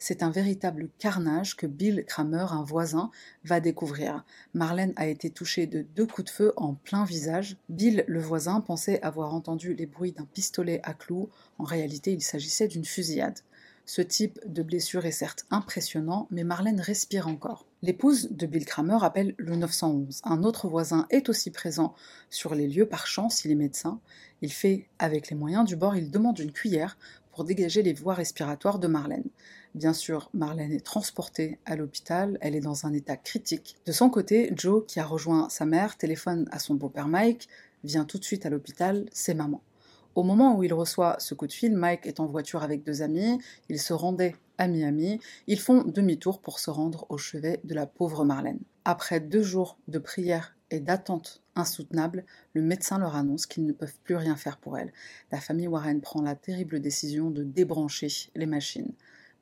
c'est 0.00 0.22
un 0.22 0.30
véritable 0.30 0.88
carnage 0.98 1.56
que 1.56 1.66
Bill 1.66 2.04
Kramer, 2.06 2.46
un 2.50 2.64
voisin, 2.64 3.10
va 3.44 3.60
découvrir. 3.60 4.24
Marlène 4.54 4.94
a 4.96 5.06
été 5.06 5.30
touchée 5.30 5.66
de 5.66 5.82
deux 5.82 6.06
coups 6.06 6.24
de 6.24 6.30
feu 6.30 6.52
en 6.56 6.74
plein 6.74 7.04
visage. 7.04 7.58
Bill, 7.68 8.04
le 8.08 8.20
voisin, 8.20 8.62
pensait 8.62 9.00
avoir 9.02 9.34
entendu 9.34 9.74
les 9.74 9.86
bruits 9.86 10.12
d'un 10.12 10.24
pistolet 10.24 10.80
à 10.84 10.94
clous. 10.94 11.28
En 11.58 11.64
réalité, 11.64 12.12
il 12.12 12.22
s'agissait 12.22 12.66
d'une 12.66 12.86
fusillade. 12.86 13.38
Ce 13.84 14.00
type 14.02 14.38
de 14.46 14.62
blessure 14.62 15.04
est 15.04 15.10
certes 15.10 15.46
impressionnant, 15.50 16.28
mais 16.30 16.44
Marlène 16.44 16.80
respire 16.80 17.28
encore. 17.28 17.66
L'épouse 17.82 18.28
de 18.30 18.46
Bill 18.46 18.64
Kramer 18.64 18.98
appelle 19.02 19.34
le 19.36 19.56
911. 19.56 20.20
Un 20.24 20.44
autre 20.44 20.68
voisin 20.68 21.06
est 21.10 21.28
aussi 21.28 21.50
présent 21.50 21.94
sur 22.30 22.54
les 22.54 22.68
lieux 22.68 22.86
par 22.86 23.06
chance, 23.06 23.44
il 23.44 23.50
est 23.50 23.56
médecin. 23.56 24.00
Il 24.42 24.52
fait 24.52 24.88
avec 24.98 25.28
les 25.28 25.36
moyens 25.36 25.66
du 25.66 25.76
bord, 25.76 25.96
il 25.96 26.10
demande 26.10 26.38
une 26.38 26.52
cuillère 26.52 26.96
pour 27.32 27.44
dégager 27.44 27.82
les 27.82 27.92
voies 27.92 28.14
respiratoires 28.14 28.78
de 28.78 28.86
Marlène. 28.86 29.28
Bien 29.74 29.92
sûr, 29.92 30.30
Marlène 30.34 30.72
est 30.72 30.84
transportée 30.84 31.60
à 31.64 31.76
l'hôpital, 31.76 32.38
elle 32.40 32.56
est 32.56 32.60
dans 32.60 32.86
un 32.86 32.92
état 32.92 33.16
critique. 33.16 33.76
De 33.86 33.92
son 33.92 34.10
côté, 34.10 34.52
Joe, 34.56 34.84
qui 34.84 34.98
a 34.98 35.04
rejoint 35.04 35.48
sa 35.48 35.64
mère, 35.64 35.96
téléphone 35.96 36.48
à 36.50 36.58
son 36.58 36.74
beau-père 36.74 37.06
Mike, 37.06 37.48
vient 37.84 38.04
tout 38.04 38.18
de 38.18 38.24
suite 38.24 38.46
à 38.46 38.50
l'hôpital, 38.50 39.08
c'est 39.12 39.34
maman. 39.34 39.62
Au 40.16 40.24
moment 40.24 40.56
où 40.56 40.64
il 40.64 40.74
reçoit 40.74 41.16
ce 41.20 41.34
coup 41.34 41.46
de 41.46 41.52
fil, 41.52 41.76
Mike 41.76 42.04
est 42.04 42.18
en 42.18 42.26
voiture 42.26 42.64
avec 42.64 42.82
deux 42.82 43.00
amis, 43.00 43.38
ils 43.68 43.80
se 43.80 43.92
rendaient 43.92 44.34
à 44.58 44.66
Miami, 44.66 45.20
ils 45.46 45.60
font 45.60 45.84
demi-tour 45.84 46.40
pour 46.40 46.58
se 46.58 46.70
rendre 46.70 47.06
au 47.08 47.16
chevet 47.16 47.60
de 47.62 47.74
la 47.74 47.86
pauvre 47.86 48.24
Marlène. 48.24 48.58
Après 48.84 49.20
deux 49.20 49.42
jours 49.42 49.78
de 49.86 50.00
prière 50.00 50.56
et 50.72 50.80
d'attente 50.80 51.42
insoutenable, 51.54 52.24
le 52.54 52.62
médecin 52.62 52.98
leur 52.98 53.14
annonce 53.14 53.46
qu'ils 53.46 53.66
ne 53.66 53.72
peuvent 53.72 53.98
plus 54.02 54.16
rien 54.16 54.34
faire 54.34 54.58
pour 54.58 54.78
elle. 54.78 54.92
La 55.30 55.40
famille 55.40 55.68
Warren 55.68 56.00
prend 56.00 56.22
la 56.22 56.34
terrible 56.34 56.80
décision 56.80 57.30
de 57.30 57.44
débrancher 57.44 58.08
les 58.34 58.46
machines. 58.46 58.92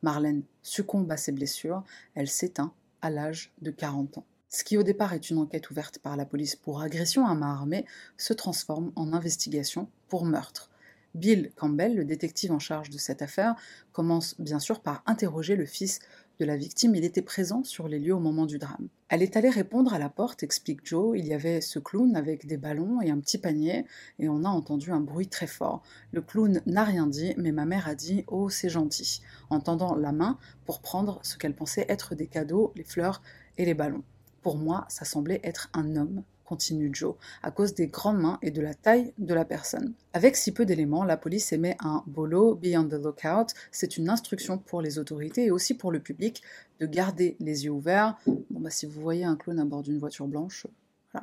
Marlène 0.02 0.42
succombe 0.62 1.10
à 1.10 1.16
ses 1.16 1.32
blessures, 1.32 1.84
elle 2.14 2.28
s'éteint 2.28 2.72
à 3.02 3.10
l'âge 3.10 3.52
de 3.62 3.70
40 3.70 4.18
ans. 4.18 4.26
Ce 4.48 4.64
qui 4.64 4.76
au 4.78 4.82
départ 4.82 5.12
est 5.12 5.30
une 5.30 5.38
enquête 5.38 5.70
ouverte 5.70 5.98
par 5.98 6.16
la 6.16 6.24
police 6.24 6.56
pour 6.56 6.80
agression 6.80 7.26
à 7.26 7.34
main 7.34 7.52
armée 7.52 7.84
se 8.16 8.32
transforme 8.32 8.92
en 8.96 9.12
investigation 9.12 9.88
pour 10.08 10.24
meurtre. 10.24 10.70
Bill 11.14 11.50
Campbell, 11.56 11.96
le 11.96 12.04
détective 12.04 12.52
en 12.52 12.58
charge 12.58 12.90
de 12.90 12.98
cette 12.98 13.22
affaire, 13.22 13.56
commence 13.92 14.40
bien 14.40 14.58
sûr 14.58 14.80
par 14.80 15.02
interroger 15.06 15.56
le 15.56 15.66
fils 15.66 16.00
de 16.38 16.44
la 16.44 16.56
victime, 16.56 16.94
il 16.94 17.04
était 17.04 17.22
présent 17.22 17.64
sur 17.64 17.88
les 17.88 17.98
lieux 17.98 18.14
au 18.14 18.20
moment 18.20 18.46
du 18.46 18.58
drame. 18.58 18.88
Elle 19.08 19.22
est 19.22 19.36
allée 19.36 19.50
répondre 19.50 19.92
à 19.92 19.98
la 19.98 20.08
porte, 20.08 20.42
explique 20.42 20.86
Joe, 20.86 21.18
il 21.18 21.26
y 21.26 21.34
avait 21.34 21.60
ce 21.60 21.78
clown 21.78 22.14
avec 22.14 22.46
des 22.46 22.56
ballons 22.56 23.00
et 23.00 23.10
un 23.10 23.18
petit 23.18 23.38
panier, 23.38 23.86
et 24.18 24.28
on 24.28 24.44
a 24.44 24.48
entendu 24.48 24.92
un 24.92 25.00
bruit 25.00 25.28
très 25.28 25.46
fort. 25.46 25.82
Le 26.12 26.22
clown 26.22 26.60
n'a 26.66 26.84
rien 26.84 27.06
dit, 27.06 27.34
mais 27.38 27.50
ma 27.50 27.64
mère 27.64 27.88
a 27.88 27.94
dit 27.94 28.24
Oh, 28.28 28.48
c'est 28.50 28.68
gentil, 28.68 29.20
en 29.50 29.60
tendant 29.60 29.96
la 29.96 30.12
main 30.12 30.38
pour 30.64 30.80
prendre 30.80 31.18
ce 31.22 31.36
qu'elle 31.36 31.54
pensait 31.54 31.86
être 31.88 32.14
des 32.14 32.26
cadeaux, 32.26 32.72
les 32.76 32.84
fleurs 32.84 33.20
et 33.56 33.64
les 33.64 33.74
ballons. 33.74 34.04
Pour 34.42 34.56
moi, 34.56 34.86
ça 34.88 35.04
semblait 35.04 35.40
être 35.42 35.70
un 35.72 35.96
homme, 35.96 36.22
continue 36.48 36.90
Joe, 36.94 37.14
à 37.42 37.50
cause 37.50 37.74
des 37.74 37.88
grandes 37.88 38.20
mains 38.20 38.38
et 38.40 38.50
de 38.50 38.62
la 38.62 38.72
taille 38.72 39.12
de 39.18 39.34
la 39.34 39.44
personne. 39.44 39.92
Avec 40.14 40.34
si 40.34 40.52
peu 40.52 40.64
d'éléments, 40.64 41.04
la 41.04 41.18
police 41.18 41.52
émet 41.52 41.76
un 41.80 42.02
bolo, 42.06 42.54
Beyond 42.54 42.88
the 42.88 42.94
Lookout. 42.94 43.52
C'est 43.70 43.98
une 43.98 44.08
instruction 44.08 44.56
pour 44.56 44.80
les 44.80 44.98
autorités 44.98 45.44
et 45.44 45.50
aussi 45.50 45.74
pour 45.74 45.92
le 45.92 46.00
public 46.00 46.42
de 46.80 46.86
garder 46.86 47.36
les 47.38 47.66
yeux 47.66 47.70
ouverts. 47.70 48.16
Bon, 48.26 48.60
bah, 48.60 48.70
si 48.70 48.86
vous 48.86 49.00
voyez 49.00 49.24
un 49.24 49.36
clown 49.36 49.60
à 49.60 49.64
bord 49.66 49.82
d'une 49.82 49.98
voiture 49.98 50.26
blanche, 50.26 50.66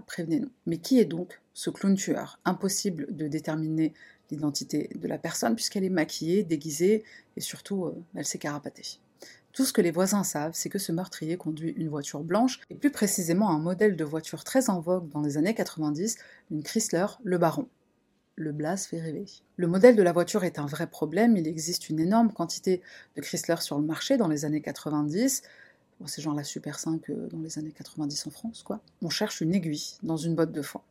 prévenez-nous. 0.06 0.52
Mais 0.68 0.78
qui 0.78 1.00
est 1.00 1.06
donc 1.06 1.42
ce 1.54 1.72
clown 1.72 1.96
tueur? 1.96 2.40
Impossible 2.46 3.08
de 3.10 3.28
déterminer 3.28 3.94
l'identité 4.30 4.90
de 4.96 5.08
la 5.08 5.18
personne 5.18 5.56
puisqu'elle 5.56 5.84
est 5.84 5.90
maquillée, 5.90 6.44
déguisée 6.44 7.04
et 7.36 7.42
surtout 7.42 7.86
euh, 7.86 8.04
elle 8.16 8.26
s'est 8.26 8.38
carapatée. 8.38 9.00
Tout 9.56 9.64
ce 9.64 9.72
que 9.72 9.80
les 9.80 9.92
voisins 9.92 10.26
savent, 10.26 10.52
c'est 10.54 10.68
que 10.68 10.80
ce 10.80 10.92
meurtrier 10.92 11.38
conduit 11.38 11.72
une 11.78 11.88
voiture 11.88 12.26
blanche, 12.26 12.60
et 12.70 12.76
plus 12.76 12.92
précisément 12.92 13.50
un 13.50 13.58
modèle 13.58 13.96
de 13.96 14.04
voiture 14.04 14.44
très 14.44 14.70
en 14.70 14.82
vogue 14.82 15.08
dans 15.08 15.22
les 15.22 15.38
années 15.38 15.54
90, 15.54 16.18
une 16.52 16.62
Chrysler 16.62 17.06
Le 17.24 17.38
Baron. 17.38 17.70
Le 18.36 18.52
Blas 18.52 18.86
fait 18.86 19.00
rêver. 19.00 19.24
Le 19.56 19.68
modèle 19.68 19.96
de 19.96 20.04
la 20.04 20.12
voiture 20.12 20.44
est 20.44 20.60
un 20.60 20.66
vrai 20.66 20.88
problème, 20.88 21.38
il 21.38 21.48
existe 21.48 21.90
une 21.90 22.02
énorme 22.02 22.34
quantité 22.34 22.82
de 23.16 23.22
Chrysler 23.22 23.56
sur 23.62 23.80
le 23.80 23.86
marché 23.86 24.18
dans 24.18 24.28
les 24.28 24.44
années 24.44 24.62
90, 24.62 25.42
c'est 26.06 26.22
genre 26.22 26.36
la 26.36 26.44
Super 26.44 26.78
5 26.78 27.10
euh, 27.10 27.28
dans 27.28 27.40
les 27.40 27.58
années 27.58 27.72
90 27.72 28.28
en 28.28 28.32
France, 28.32 28.62
quoi. 28.62 28.82
On 29.02 29.10
cherche 29.10 29.40
une 29.40 29.56
aiguille 29.56 29.94
dans 30.04 30.18
une 30.18 30.36
botte 30.36 30.52
de 30.52 30.62
foin. 30.62 30.82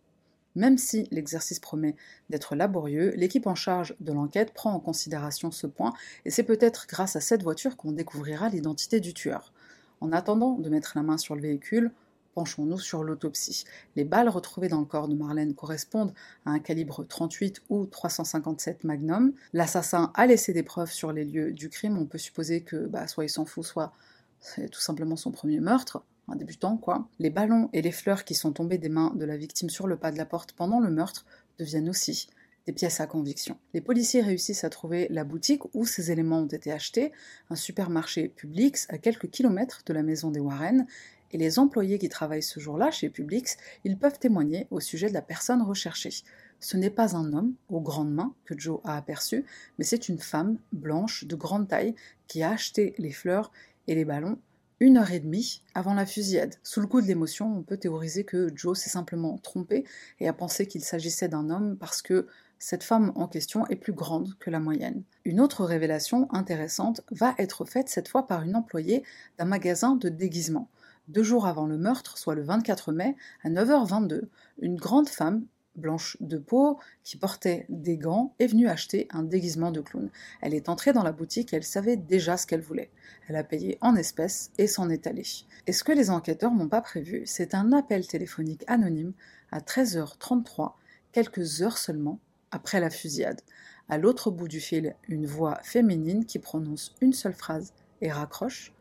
Même 0.54 0.78
si 0.78 1.08
l'exercice 1.10 1.58
promet 1.58 1.96
d'être 2.30 2.54
laborieux, 2.54 3.12
l'équipe 3.16 3.46
en 3.46 3.54
charge 3.54 3.94
de 4.00 4.12
l'enquête 4.12 4.52
prend 4.52 4.72
en 4.72 4.80
considération 4.80 5.50
ce 5.50 5.66
point, 5.66 5.92
et 6.24 6.30
c'est 6.30 6.44
peut-être 6.44 6.86
grâce 6.88 7.16
à 7.16 7.20
cette 7.20 7.42
voiture 7.42 7.76
qu'on 7.76 7.92
découvrira 7.92 8.48
l'identité 8.48 9.00
du 9.00 9.14
tueur. 9.14 9.52
En 10.00 10.12
attendant 10.12 10.58
de 10.58 10.68
mettre 10.68 10.92
la 10.96 11.02
main 11.02 11.18
sur 11.18 11.34
le 11.34 11.42
véhicule, 11.42 11.90
penchons-nous 12.34 12.78
sur 12.78 13.04
l'autopsie. 13.04 13.64
Les 13.96 14.04
balles 14.04 14.28
retrouvées 14.28 14.68
dans 14.68 14.80
le 14.80 14.86
corps 14.86 15.08
de 15.08 15.14
Marlène 15.14 15.54
correspondent 15.54 16.12
à 16.44 16.50
un 16.50 16.58
calibre 16.58 17.04
38 17.04 17.62
ou 17.68 17.86
357 17.86 18.84
Magnum. 18.84 19.32
L'assassin 19.52 20.12
a 20.14 20.26
laissé 20.26 20.52
des 20.52 20.62
preuves 20.62 20.90
sur 20.90 21.12
les 21.12 21.24
lieux 21.24 21.52
du 21.52 21.68
crime. 21.68 21.96
On 21.96 22.06
peut 22.06 22.18
supposer 22.18 22.62
que 22.62 22.86
bah, 22.86 23.06
soit 23.06 23.24
il 23.24 23.30
s'en 23.30 23.44
fout, 23.44 23.64
soit 23.64 23.92
c'est 24.40 24.68
tout 24.68 24.80
simplement 24.80 25.16
son 25.16 25.30
premier 25.30 25.60
meurtre 25.60 26.04
un 26.28 26.36
débutant 26.36 26.76
quoi. 26.76 27.08
Les 27.18 27.30
ballons 27.30 27.68
et 27.72 27.82
les 27.82 27.92
fleurs 27.92 28.24
qui 28.24 28.34
sont 28.34 28.52
tombés 28.52 28.78
des 28.78 28.88
mains 28.88 29.12
de 29.14 29.24
la 29.24 29.36
victime 29.36 29.70
sur 29.70 29.86
le 29.86 29.96
pas 29.96 30.12
de 30.12 30.18
la 30.18 30.26
porte 30.26 30.52
pendant 30.52 30.80
le 30.80 30.90
meurtre 30.90 31.24
deviennent 31.58 31.88
aussi 31.88 32.28
des 32.66 32.72
pièces 32.72 33.00
à 33.00 33.06
conviction. 33.06 33.58
Les 33.74 33.80
policiers 33.80 34.22
réussissent 34.22 34.64
à 34.64 34.70
trouver 34.70 35.06
la 35.10 35.24
boutique 35.24 35.62
où 35.74 35.84
ces 35.84 36.10
éléments 36.10 36.40
ont 36.40 36.46
été 36.46 36.72
achetés, 36.72 37.12
un 37.50 37.56
supermarché 37.56 38.28
Publix 38.28 38.86
à 38.88 38.98
quelques 38.98 39.28
kilomètres 39.28 39.82
de 39.84 39.92
la 39.92 40.02
maison 40.02 40.30
des 40.30 40.40
Warren, 40.40 40.86
et 41.32 41.38
les 41.38 41.58
employés 41.58 41.98
qui 41.98 42.08
travaillent 42.08 42.44
ce 42.44 42.60
jour-là 42.60 42.92
chez 42.92 43.10
Publix, 43.10 43.56
ils 43.82 43.98
peuvent 43.98 44.20
témoigner 44.20 44.68
au 44.70 44.78
sujet 44.78 45.08
de 45.08 45.14
la 45.14 45.20
personne 45.20 45.62
recherchée. 45.62 46.22
Ce 46.60 46.76
n'est 46.76 46.90
pas 46.90 47.16
un 47.16 47.32
homme 47.32 47.54
aux 47.68 47.80
grandes 47.80 48.14
mains 48.14 48.34
que 48.44 48.56
Joe 48.56 48.80
a 48.84 48.96
aperçu, 48.96 49.44
mais 49.76 49.84
c'est 49.84 50.08
une 50.08 50.20
femme 50.20 50.58
blanche 50.72 51.24
de 51.24 51.34
grande 51.34 51.66
taille 51.66 51.96
qui 52.28 52.44
a 52.44 52.52
acheté 52.52 52.94
les 52.98 53.10
fleurs 53.10 53.50
et 53.88 53.96
les 53.96 54.04
ballons 54.04 54.38
une 54.84 54.98
heure 54.98 55.12
et 55.12 55.20
demie 55.20 55.62
avant 55.74 55.94
la 55.94 56.04
fusillade. 56.04 56.56
Sous 56.62 56.82
le 56.82 56.86
coup 56.86 57.00
de 57.00 57.06
l'émotion, 57.06 57.56
on 57.56 57.62
peut 57.62 57.78
théoriser 57.78 58.24
que 58.24 58.50
Joe 58.54 58.78
s'est 58.78 58.90
simplement 58.90 59.38
trompé 59.38 59.86
et 60.20 60.28
a 60.28 60.34
pensé 60.34 60.66
qu'il 60.66 60.84
s'agissait 60.84 61.26
d'un 61.26 61.48
homme 61.48 61.78
parce 61.78 62.02
que 62.02 62.26
cette 62.58 62.82
femme 62.82 63.10
en 63.14 63.26
question 63.26 63.66
est 63.68 63.76
plus 63.76 63.94
grande 63.94 64.34
que 64.38 64.50
la 64.50 64.60
moyenne. 64.60 65.02
Une 65.24 65.40
autre 65.40 65.64
révélation 65.64 66.28
intéressante 66.34 67.00
va 67.10 67.34
être 67.38 67.64
faite 67.64 67.88
cette 67.88 68.08
fois 68.08 68.26
par 68.26 68.42
une 68.42 68.56
employée 68.56 69.04
d'un 69.38 69.46
magasin 69.46 69.96
de 69.96 70.10
déguisement. 70.10 70.68
Deux 71.08 71.22
jours 71.22 71.46
avant 71.46 71.66
le 71.66 71.78
meurtre, 71.78 72.18
soit 72.18 72.34
le 72.34 72.42
24 72.42 72.92
mai, 72.92 73.16
à 73.42 73.48
9h22, 73.48 74.24
une 74.60 74.76
grande 74.76 75.08
femme 75.08 75.46
blanche 75.76 76.16
de 76.20 76.38
peau, 76.38 76.78
qui 77.02 77.16
portait 77.16 77.66
des 77.68 77.96
gants, 77.96 78.34
est 78.38 78.46
venue 78.46 78.68
acheter 78.68 79.08
un 79.10 79.22
déguisement 79.22 79.70
de 79.70 79.80
clown. 79.80 80.10
Elle 80.40 80.54
est 80.54 80.68
entrée 80.68 80.92
dans 80.92 81.02
la 81.02 81.12
boutique 81.12 81.52
et 81.52 81.56
elle 81.56 81.64
savait 81.64 81.96
déjà 81.96 82.36
ce 82.36 82.46
qu'elle 82.46 82.60
voulait. 82.60 82.90
Elle 83.28 83.36
a 83.36 83.44
payé 83.44 83.78
en 83.80 83.96
espèces 83.96 84.50
et 84.58 84.66
s'en 84.66 84.90
est 84.90 85.06
allée. 85.06 85.26
Et 85.66 85.72
ce 85.72 85.84
que 85.84 85.92
les 85.92 86.10
enquêteurs 86.10 86.54
n'ont 86.54 86.68
pas 86.68 86.80
prévu, 86.80 87.22
c'est 87.26 87.54
un 87.54 87.72
appel 87.72 88.06
téléphonique 88.06 88.64
anonyme 88.66 89.12
à 89.50 89.60
13h33, 89.60 90.72
quelques 91.12 91.62
heures 91.62 91.78
seulement 91.78 92.18
après 92.50 92.80
la 92.80 92.90
fusillade. 92.90 93.40
À 93.88 93.98
l'autre 93.98 94.30
bout 94.30 94.48
du 94.48 94.60
fil, 94.60 94.96
une 95.08 95.26
voix 95.26 95.60
féminine 95.62 96.24
qui 96.24 96.38
prononce 96.38 96.94
une 97.00 97.12
seule 97.12 97.34
phrase 97.34 97.72
et 98.00 98.10
raccroche 98.10 98.72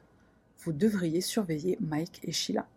Vous 0.60 0.74
devriez 0.74 1.22
surveiller 1.22 1.78
Mike 1.82 2.22
et 2.24 2.32
Sheila. 2.32 2.68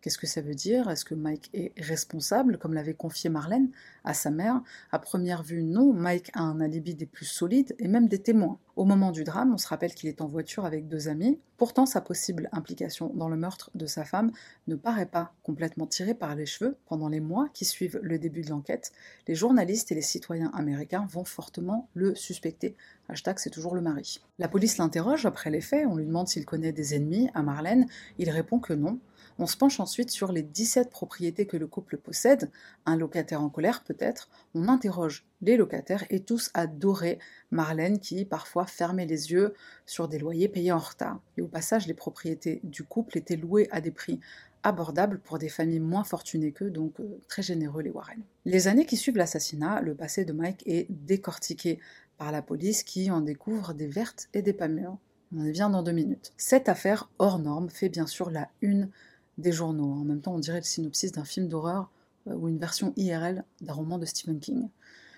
Qu'est-ce 0.00 0.18
que 0.18 0.28
ça 0.28 0.40
veut 0.40 0.54
dire? 0.54 0.88
Est-ce 0.88 1.04
que 1.04 1.16
Mike 1.16 1.50
est 1.54 1.72
responsable, 1.76 2.56
comme 2.58 2.72
l'avait 2.72 2.94
confié 2.94 3.30
Marlène 3.30 3.70
à 4.04 4.14
sa 4.14 4.30
mère 4.30 4.62
À 4.92 5.00
première 5.00 5.42
vue, 5.42 5.64
non. 5.64 5.92
Mike 5.92 6.30
a 6.34 6.42
un 6.42 6.60
alibi 6.60 6.94
des 6.94 7.06
plus 7.06 7.26
solides 7.26 7.74
et 7.80 7.88
même 7.88 8.06
des 8.06 8.20
témoins. 8.20 8.58
Au 8.76 8.84
moment 8.84 9.10
du 9.10 9.24
drame, 9.24 9.52
on 9.52 9.58
se 9.58 9.66
rappelle 9.66 9.92
qu'il 9.92 10.08
est 10.08 10.20
en 10.20 10.28
voiture 10.28 10.64
avec 10.64 10.86
deux 10.86 11.08
amis. 11.08 11.40
Pourtant, 11.56 11.84
sa 11.84 12.00
possible 12.00 12.48
implication 12.52 13.10
dans 13.16 13.28
le 13.28 13.36
meurtre 13.36 13.72
de 13.74 13.86
sa 13.86 14.04
femme 14.04 14.30
ne 14.68 14.76
paraît 14.76 15.06
pas 15.06 15.34
complètement 15.42 15.88
tirée 15.88 16.14
par 16.14 16.36
les 16.36 16.46
cheveux. 16.46 16.76
Pendant 16.86 17.08
les 17.08 17.18
mois 17.18 17.48
qui 17.52 17.64
suivent 17.64 17.98
le 18.00 18.20
début 18.20 18.42
de 18.42 18.50
l'enquête, 18.50 18.92
les 19.26 19.34
journalistes 19.34 19.90
et 19.90 19.96
les 19.96 20.02
citoyens 20.02 20.52
américains 20.54 21.08
vont 21.10 21.24
fortement 21.24 21.88
le 21.94 22.14
suspecter. 22.14 22.76
Hashtag 23.08 23.40
c'est 23.40 23.50
toujours 23.50 23.74
le 23.74 23.80
mari. 23.80 24.20
La 24.38 24.46
police 24.46 24.78
l'interroge 24.78 25.26
après 25.26 25.50
les 25.50 25.60
faits, 25.60 25.86
on 25.88 25.96
lui 25.96 26.06
demande 26.06 26.28
s'il 26.28 26.44
connaît 26.44 26.72
des 26.72 26.94
ennemis 26.94 27.28
à 27.34 27.42
Marlène. 27.42 27.86
Il 28.18 28.30
répond 28.30 28.60
que 28.60 28.74
non. 28.74 29.00
On 29.40 29.46
se 29.46 29.56
penche 29.56 29.78
ensuite 29.78 30.10
sur 30.10 30.32
les 30.32 30.42
17 30.42 30.90
propriétés 30.90 31.46
que 31.46 31.56
le 31.56 31.68
couple 31.68 31.96
possède, 31.96 32.50
un 32.86 32.96
locataire 32.96 33.40
en 33.40 33.48
colère 33.48 33.84
peut-être, 33.84 34.28
on 34.54 34.66
interroge 34.66 35.24
les 35.42 35.56
locataires 35.56 36.04
et 36.10 36.20
tous 36.20 36.50
adoré 36.54 37.20
Marlène 37.52 38.00
qui 38.00 38.24
parfois 38.24 38.66
fermait 38.66 39.06
les 39.06 39.30
yeux 39.30 39.54
sur 39.86 40.08
des 40.08 40.18
loyers 40.18 40.48
payés 40.48 40.72
en 40.72 40.78
retard. 40.78 41.20
Et 41.36 41.42
au 41.42 41.46
passage, 41.46 41.86
les 41.86 41.94
propriétés 41.94 42.60
du 42.64 42.82
couple 42.82 43.16
étaient 43.16 43.36
louées 43.36 43.68
à 43.70 43.80
des 43.80 43.92
prix 43.92 44.18
abordables 44.64 45.20
pour 45.20 45.38
des 45.38 45.48
familles 45.48 45.78
moins 45.78 46.02
fortunées 46.02 46.50
qu'eux, 46.50 46.70
donc 46.70 46.98
euh, 46.98 47.20
très 47.28 47.42
généreux 47.42 47.82
les 47.82 47.90
Warren. 47.90 48.20
Les 48.44 48.66
années 48.66 48.86
qui 48.86 48.96
suivent 48.96 49.16
l'assassinat, 49.16 49.80
le 49.82 49.94
passé 49.94 50.24
de 50.24 50.32
Mike 50.32 50.64
est 50.66 50.88
décortiqué 50.90 51.78
par 52.16 52.32
la 52.32 52.42
police 52.42 52.82
qui 52.82 53.08
en 53.12 53.20
découvre 53.20 53.72
des 53.72 53.86
vertes 53.86 54.28
et 54.34 54.42
des 54.42 54.52
pas 54.52 54.66
mûres. 54.66 54.98
On 55.36 55.44
y 55.44 55.52
vient 55.52 55.70
dans 55.70 55.82
deux 55.82 55.92
minutes. 55.92 56.32
Cette 56.36 56.68
affaire 56.68 57.08
hors 57.18 57.38
norme 57.38 57.70
fait 57.70 57.88
bien 57.88 58.06
sûr 58.06 58.30
la 58.30 58.48
une 58.62 58.90
des 59.38 59.52
journaux. 59.52 59.92
En 59.92 60.04
même 60.04 60.20
temps, 60.20 60.34
on 60.34 60.38
dirait 60.38 60.58
le 60.58 60.64
synopsis 60.64 61.12
d'un 61.12 61.24
film 61.24 61.48
d'horreur 61.48 61.90
euh, 62.26 62.34
ou 62.34 62.48
une 62.48 62.58
version 62.58 62.92
IRL 62.96 63.44
d'un 63.60 63.72
roman 63.72 63.98
de 63.98 64.04
Stephen 64.04 64.40
King. 64.40 64.68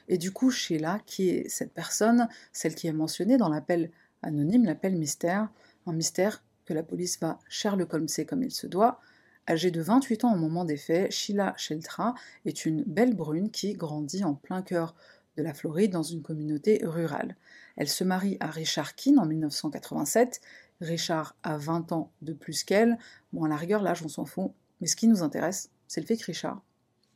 Et 0.09 0.19
du 0.19 0.33
coup, 0.33 0.51
Sheila, 0.51 1.01
qui 1.07 1.31
est 1.31 1.49
cette 1.49 1.73
personne, 1.73 2.29
celle 2.53 2.75
qui 2.75 2.87
est 2.87 2.93
mentionnée 2.93 3.37
dans 3.37 3.49
l'appel 3.49 3.91
Anonyme 4.23 4.65
l'appelle 4.65 4.97
mystère, 4.97 5.49
un 5.87 5.93
mystère 5.93 6.43
que 6.67 6.75
la 6.75 6.83
police 6.83 7.19
va 7.21 7.39
Sherlock 7.49 7.95
Holmeser 7.95 8.27
comme 8.27 8.43
il 8.43 8.51
se 8.51 8.67
doit. 8.67 9.01
Âgée 9.49 9.71
de 9.71 9.81
28 9.81 10.25
ans 10.25 10.35
au 10.35 10.39
moment 10.39 10.65
des 10.65 10.77
faits, 10.77 11.11
Sheila 11.11 11.55
Sheltra 11.57 12.15
est 12.45 12.67
une 12.67 12.85
belle 12.85 13.15
brune 13.15 13.51
qui 13.51 13.73
grandit 13.73 14.25
en 14.25 14.35
plein 14.35 14.63
cœur 14.63 14.95
de 15.37 15.43
la 15.43 15.55
Floride 15.55 15.93
dans 15.93 16.03
une 16.03 16.23
communauté 16.23 16.81
rurale. 16.83 17.37
Elle 17.77 17.89
se 17.89 18.05
marie 18.05 18.37
à 18.41 18.51
Richard 18.51 18.95
Keane 18.95 19.19
en 19.19 19.27
1987. 19.27 20.41
Richard 20.81 21.37
a 21.43 21.59
20 21.59 21.93
ans 21.93 22.11
de 22.23 22.33
plus 22.33 22.65
qu'elle. 22.65 22.99
Bon, 23.33 23.45
à 23.45 23.49
la 23.49 23.57
rigueur, 23.57 23.83
l'âge, 23.83 24.03
on 24.03 24.09
s'en 24.09 24.25
fout. 24.25 24.53
Mais 24.81 24.87
ce 24.87 24.97
qui 24.97 25.09
nous 25.09 25.23
intéresse, 25.23 25.71
c'est 25.89 26.01
le 26.01 26.07
fait 26.07 26.17
que 26.17 26.25
Richard, 26.25 26.63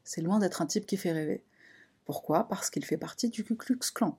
c'est 0.05 0.21
loin 0.21 0.39
d'être 0.39 0.61
un 0.63 0.67
type 0.67 0.87
qui 0.87 0.97
fait 0.97 1.13
rêver. 1.13 1.43
Pourquoi? 2.05 2.47
Parce 2.49 2.69
qu'il 2.71 2.85
fait 2.85 2.99
partie 2.99 3.31
du 3.31 3.45
Ku 3.45 3.57
Klux 3.57 3.79
Klan, 3.95 4.19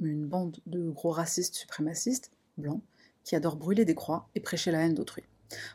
une 0.00 0.26
bande 0.26 0.58
de 0.66 0.90
gros 0.90 1.12
racistes 1.12 1.54
suprémacistes, 1.54 2.32
blancs, 2.58 2.82
qui 3.22 3.36
adorent 3.36 3.56
brûler 3.56 3.84
des 3.84 3.94
croix 3.94 4.28
et 4.34 4.40
prêcher 4.40 4.72
la 4.72 4.80
haine 4.80 4.94
d'autrui. 4.94 5.22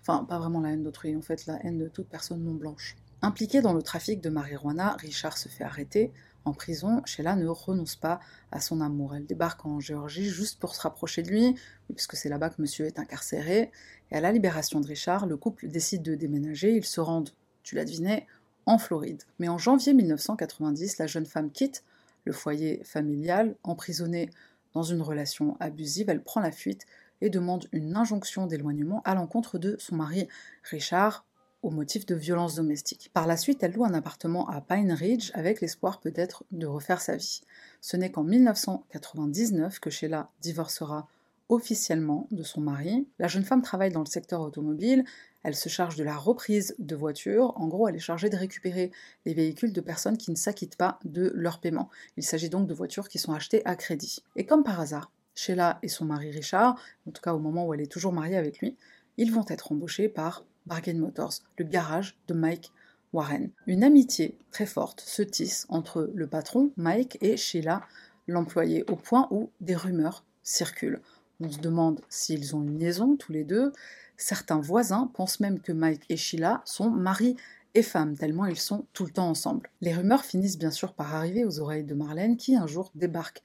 Enfin, 0.02 0.26
pas 0.26 0.38
vraiment 0.38 0.60
la 0.60 0.72
haine 0.72 0.84
d'autrui, 0.84 1.16
en 1.16 1.22
fait, 1.22 1.46
la 1.46 1.66
haine 1.66 1.78
de 1.78 1.88
toute 1.88 2.10
personne 2.10 2.44
non 2.44 2.54
blanche. 2.54 2.98
Impliqué 3.22 3.62
dans 3.62 3.74
le 3.74 3.82
trafic 3.82 4.22
de 4.22 4.30
marijuana, 4.30 4.96
Richard 5.00 5.38
se 5.38 5.50
fait 5.50 5.64
arrêter. 5.64 6.12
En 6.46 6.54
prison, 6.54 7.02
Sheila 7.06 7.36
ne 7.36 7.48
renonce 7.48 7.96
pas 7.96 8.20
à 8.52 8.60
son 8.60 8.82
amour. 8.82 9.16
Elle 9.16 9.26
débarque 9.26 9.66
en 9.66 9.80
Géorgie 9.80 10.30
juste 10.30 10.60
pour 10.60 10.76
se 10.76 10.82
rapprocher 10.82 11.22
de 11.22 11.30
lui, 11.30 11.56
puisque 11.94 12.16
c'est 12.16 12.30
là-bas 12.30 12.50
que 12.50 12.62
monsieur 12.62 12.86
est 12.86 13.00
incarcéré. 13.00 13.72
Et 14.12 14.16
à 14.16 14.22
la 14.22 14.32
libération 14.32 14.80
de 14.80 14.88
Richard, 14.88 15.26
le 15.26 15.38
couple 15.38 15.68
décide 15.68 16.02
de 16.02 16.16
déménager. 16.16 16.76
Ils 16.76 16.86
se 16.86 17.02
rendent, 17.02 17.32
tu 17.64 17.76
l'as 17.76 17.86
deviné, 17.86 18.26
en 18.66 18.78
Floride. 18.78 19.24
Mais 19.40 19.50
en 19.50 19.58
janvier 19.58 19.94
1990, 19.94 20.98
la 20.98 21.08
jeune 21.08 21.26
femme 21.26 21.52
quitte 21.52 21.84
le 22.26 22.34
foyer 22.34 22.82
familial, 22.84 23.56
emprisonnée 23.64 24.30
dans 24.74 24.84
une 24.84 25.02
relation 25.02 25.58
abusive, 25.60 26.10
elle 26.10 26.22
prend 26.22 26.42
la 26.42 26.52
fuite 26.52 26.86
et 27.22 27.30
demande 27.30 27.68
une 27.72 27.96
injonction 27.96 28.46
d'éloignement 28.48 29.02
à 29.04 29.16
l'encontre 29.16 29.58
de 29.58 29.76
son 29.80 29.96
mari 29.96 30.28
Richard 30.64 31.26
motif 31.64 32.06
de 32.06 32.16
violences 32.16 32.56
domestiques. 32.56 33.12
Par 33.14 33.28
la 33.28 33.38
suite, 33.38 33.64
elle 33.64 33.74
loue 33.74 33.86
un 33.86 33.94
appartement 33.94 34.50
à 34.50 34.62
Pine 34.62 34.92
Ridge 34.92 35.32
avec 35.34 35.62
l'espoir 35.62 36.00
peut-être 36.00 36.44
de 36.52 36.66
refaire 36.66 37.02
sa 37.02 37.16
vie. 37.16 37.42
Ce 37.82 37.98
n'est 37.98 38.12
qu'en 38.12 38.24
1999 38.24 39.80
que 39.80 39.90
Sheila 39.90 40.30
divorcera 40.42 41.08
officiellement 41.50 42.28
de 42.32 42.44
son 42.44 42.62
mari. 42.62 43.08
La 43.18 43.28
jeune 43.28 43.44
femme 43.44 43.62
travaille 43.62 43.92
dans 43.92 44.04
le 44.04 44.06
secteur 44.06 44.42
automobile, 44.42 45.04
elle 45.44 45.56
se 45.56 45.70
charge 45.70 45.96
de 45.96 46.04
la 46.04 46.16
reprise 46.16 46.76
de 46.80 46.96
voitures, 46.96 47.54
en 47.56 47.68
gros 47.68 47.88
elle 47.88 47.96
est 47.96 48.00
chargée 48.00 48.30
de 48.30 48.38
récupérer 48.38 48.92
les 49.26 49.34
véhicules 49.34 49.74
de 49.74 49.82
personnes 49.82 50.18
qui 50.18 50.32
ne 50.32 50.36
s'acquittent 50.36 50.76
pas 50.76 51.00
de 51.06 51.32
leur 51.34 51.60
paiement. 51.60 51.90
Il 52.18 52.24
s'agit 52.24 52.50
donc 52.50 52.68
de 52.68 52.74
voitures 52.74 53.10
qui 53.10 53.20
sont 53.20 53.34
achetées 53.34 53.66
à 53.66 53.76
crédit. 53.76 54.24
Et 54.36 54.46
comme 54.46 54.64
par 54.64 54.80
hasard, 54.80 55.12
Sheila 55.34 55.80
et 55.82 55.88
son 55.88 56.06
mari 56.06 56.30
Richard, 56.32 56.80
en 57.08 57.12
tout 57.12 57.22
cas 57.22 57.34
au 57.34 57.40
moment 57.40 57.66
où 57.66 57.74
elle 57.74 57.82
est 57.82 57.92
toujours 57.92 58.14
mariée 58.14 58.38
avec 58.38 58.60
lui, 58.60 58.76
ils 59.18 59.34
vont 59.34 59.46
être 59.48 59.72
embauchés 59.72 60.10
par 60.10 60.44
Bargain 60.70 61.00
Motors, 61.00 61.34
le 61.58 61.66
garage 61.66 62.16
de 62.28 62.36
Mike 62.36 62.72
Warren. 63.12 63.50
Une 63.66 63.84
amitié 63.84 64.38
très 64.52 64.68
forte 64.68 65.02
se 65.02 65.24
tisse 65.24 65.66
entre 65.68 66.12
le 66.14 66.28
patron, 66.28 66.72
Mike, 66.78 67.18
et 67.22 67.38
Sheila, 67.38 67.82
l'employé, 68.28 68.84
au 68.88 68.96
point 68.96 69.28
où 69.32 69.50
des 69.62 69.76
rumeurs 69.76 70.24
circulent. 70.44 71.02
On 71.42 71.50
se 71.50 71.58
demande 71.58 72.02
s'ils 72.08 72.56
ont 72.56 72.62
une 72.62 72.78
liaison 72.78 73.16
tous 73.16 73.32
les 73.32 73.44
deux. 73.44 73.74
Certains 74.16 74.60
voisins 74.60 75.10
pensent 75.16 75.40
même 75.40 75.60
que 75.60 75.72
Mike 75.72 76.04
et 76.08 76.18
Sheila 76.18 76.62
sont 76.66 76.92
mari 76.92 77.36
et 77.74 77.82
femme, 77.82 78.16
tellement 78.16 78.46
ils 78.46 78.60
sont 78.60 78.86
tout 78.94 79.06
le 79.06 79.12
temps 79.12 79.30
ensemble. 79.30 79.72
Les 79.82 79.96
rumeurs 79.96 80.24
finissent 80.24 80.60
bien 80.60 80.72
sûr 80.72 80.94
par 80.94 81.16
arriver 81.16 81.46
aux 81.46 81.60
oreilles 81.60 81.84
de 81.84 81.96
Marlène 81.96 82.38
qui 82.38 82.56
un 82.56 82.68
jour 82.68 82.92
débarque 82.94 83.42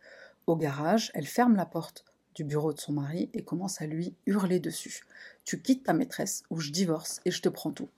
au 0.47 0.57
garage, 0.57 1.11
elle 1.15 1.27
ferme 1.27 1.57
la 1.57 1.65
porte 1.65 2.05
du 2.35 2.45
bureau 2.45 2.73
de 2.73 2.81
son 2.81 2.93
mari 2.93 3.31
et 3.33 3.45
commence 3.45 3.81
à 3.81 3.87
lui 3.87 4.15
hurler 4.27 4.61
dessus. 4.61 5.05
Tu 5.45 5.61
quittes 5.61 5.85
ta 5.85 5.93
maîtresse 5.93 6.43
ou 6.51 6.59
je 6.59 6.71
divorce 6.71 7.21
et 7.25 7.31
je 7.31 7.43
te 7.43 7.49
prends 7.49 7.73
tout. 7.73 7.89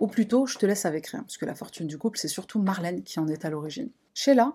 Ou 0.00 0.06
plutôt, 0.06 0.46
je 0.46 0.58
te 0.58 0.66
laisse 0.66 0.86
avec 0.86 1.06
rien, 1.06 1.22
puisque 1.22 1.42
la 1.42 1.54
fortune 1.54 1.86
du 1.86 1.98
couple, 1.98 2.18
c'est 2.18 2.28
surtout 2.28 2.60
Marlène 2.60 3.02
qui 3.02 3.20
en 3.20 3.28
est 3.28 3.44
à 3.44 3.50
l'origine. 3.50 3.90
Sheila, 4.12 4.54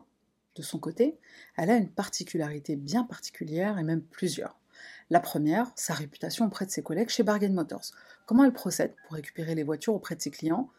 de 0.56 0.62
son 0.62 0.79
côté, 0.79 1.18
elle 1.56 1.70
a 1.70 1.77
une 1.77 1.89
particularité 1.89 2.75
bien 2.75 3.03
particulière 3.03 3.77
et 3.77 3.84
même 3.84 4.01
plusieurs. 4.01 4.60
La 5.09 5.20
première, 5.20 5.72
sa 5.75 5.94
réputation 5.94 6.46
auprès 6.46 6.66
de 6.66 6.72
ses 6.72 6.83
collègues 6.83 7.09
chez 7.09 7.24
Bargain 7.24 7.51
Motors. 7.51 7.92
Comment 8.25 8.44
elle 8.44 8.53
procède 8.53 8.94
pour 9.03 9.16
récupérer 9.16 9.55
les 9.55 9.64
voitures 9.64 9.96
auprès 9.96 10.16
de 10.16 10.22
ses 10.22 10.31
clients? 10.31 10.70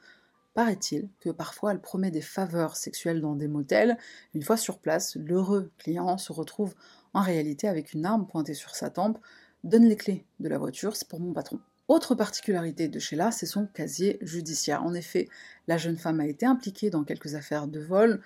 Paraît-il 0.55 1.09
que 1.21 1.31
parfois 1.31 1.73
elle 1.73 1.81
promet 1.81 2.11
des 2.11 2.21
faveurs 2.21 2.77
sexuelles 2.77 3.21
dans 3.21 3.37
des 3.37 3.49
motels. 3.49 3.97
Une 4.35 4.43
fois 4.43 4.57
sur 4.57 4.79
place, 4.79 5.17
l'heureux 5.17 5.71
client 5.79 6.19
se 6.19 6.33
retrouve 6.33 6.75
en 7.15 7.23
réalité 7.23 7.69
avec 7.69 7.93
une 7.93 8.05
arme 8.05 8.27
pointée 8.27 8.55
sur 8.55 8.75
sa 8.75 8.91
tempe. 8.91 9.19
Donne 9.63 9.85
les 9.85 9.97
clés 9.97 10.25
de 10.39 10.49
la 10.49 10.57
voiture, 10.57 10.97
c'est 10.97 11.07
pour 11.07 11.21
mon 11.21 11.35
patron. 11.35 11.61
Autre 11.87 12.15
particularité 12.15 12.89
de 12.89 12.99
Sheila, 12.99 13.31
c'est 13.31 13.47
son 13.47 13.67
casier 13.67 14.17
judiciaire. 14.23 14.83
En 14.85 14.95
effet, 14.95 15.29
la 15.67 15.77
jeune 15.77 15.99
femme 15.99 16.21
a 16.21 16.27
été 16.27 16.47
impliquée 16.47 16.89
dans 16.89 17.05
quelques 17.05 17.35
affaires 17.35 17.67
de 17.67 17.81
vol, 17.81 18.23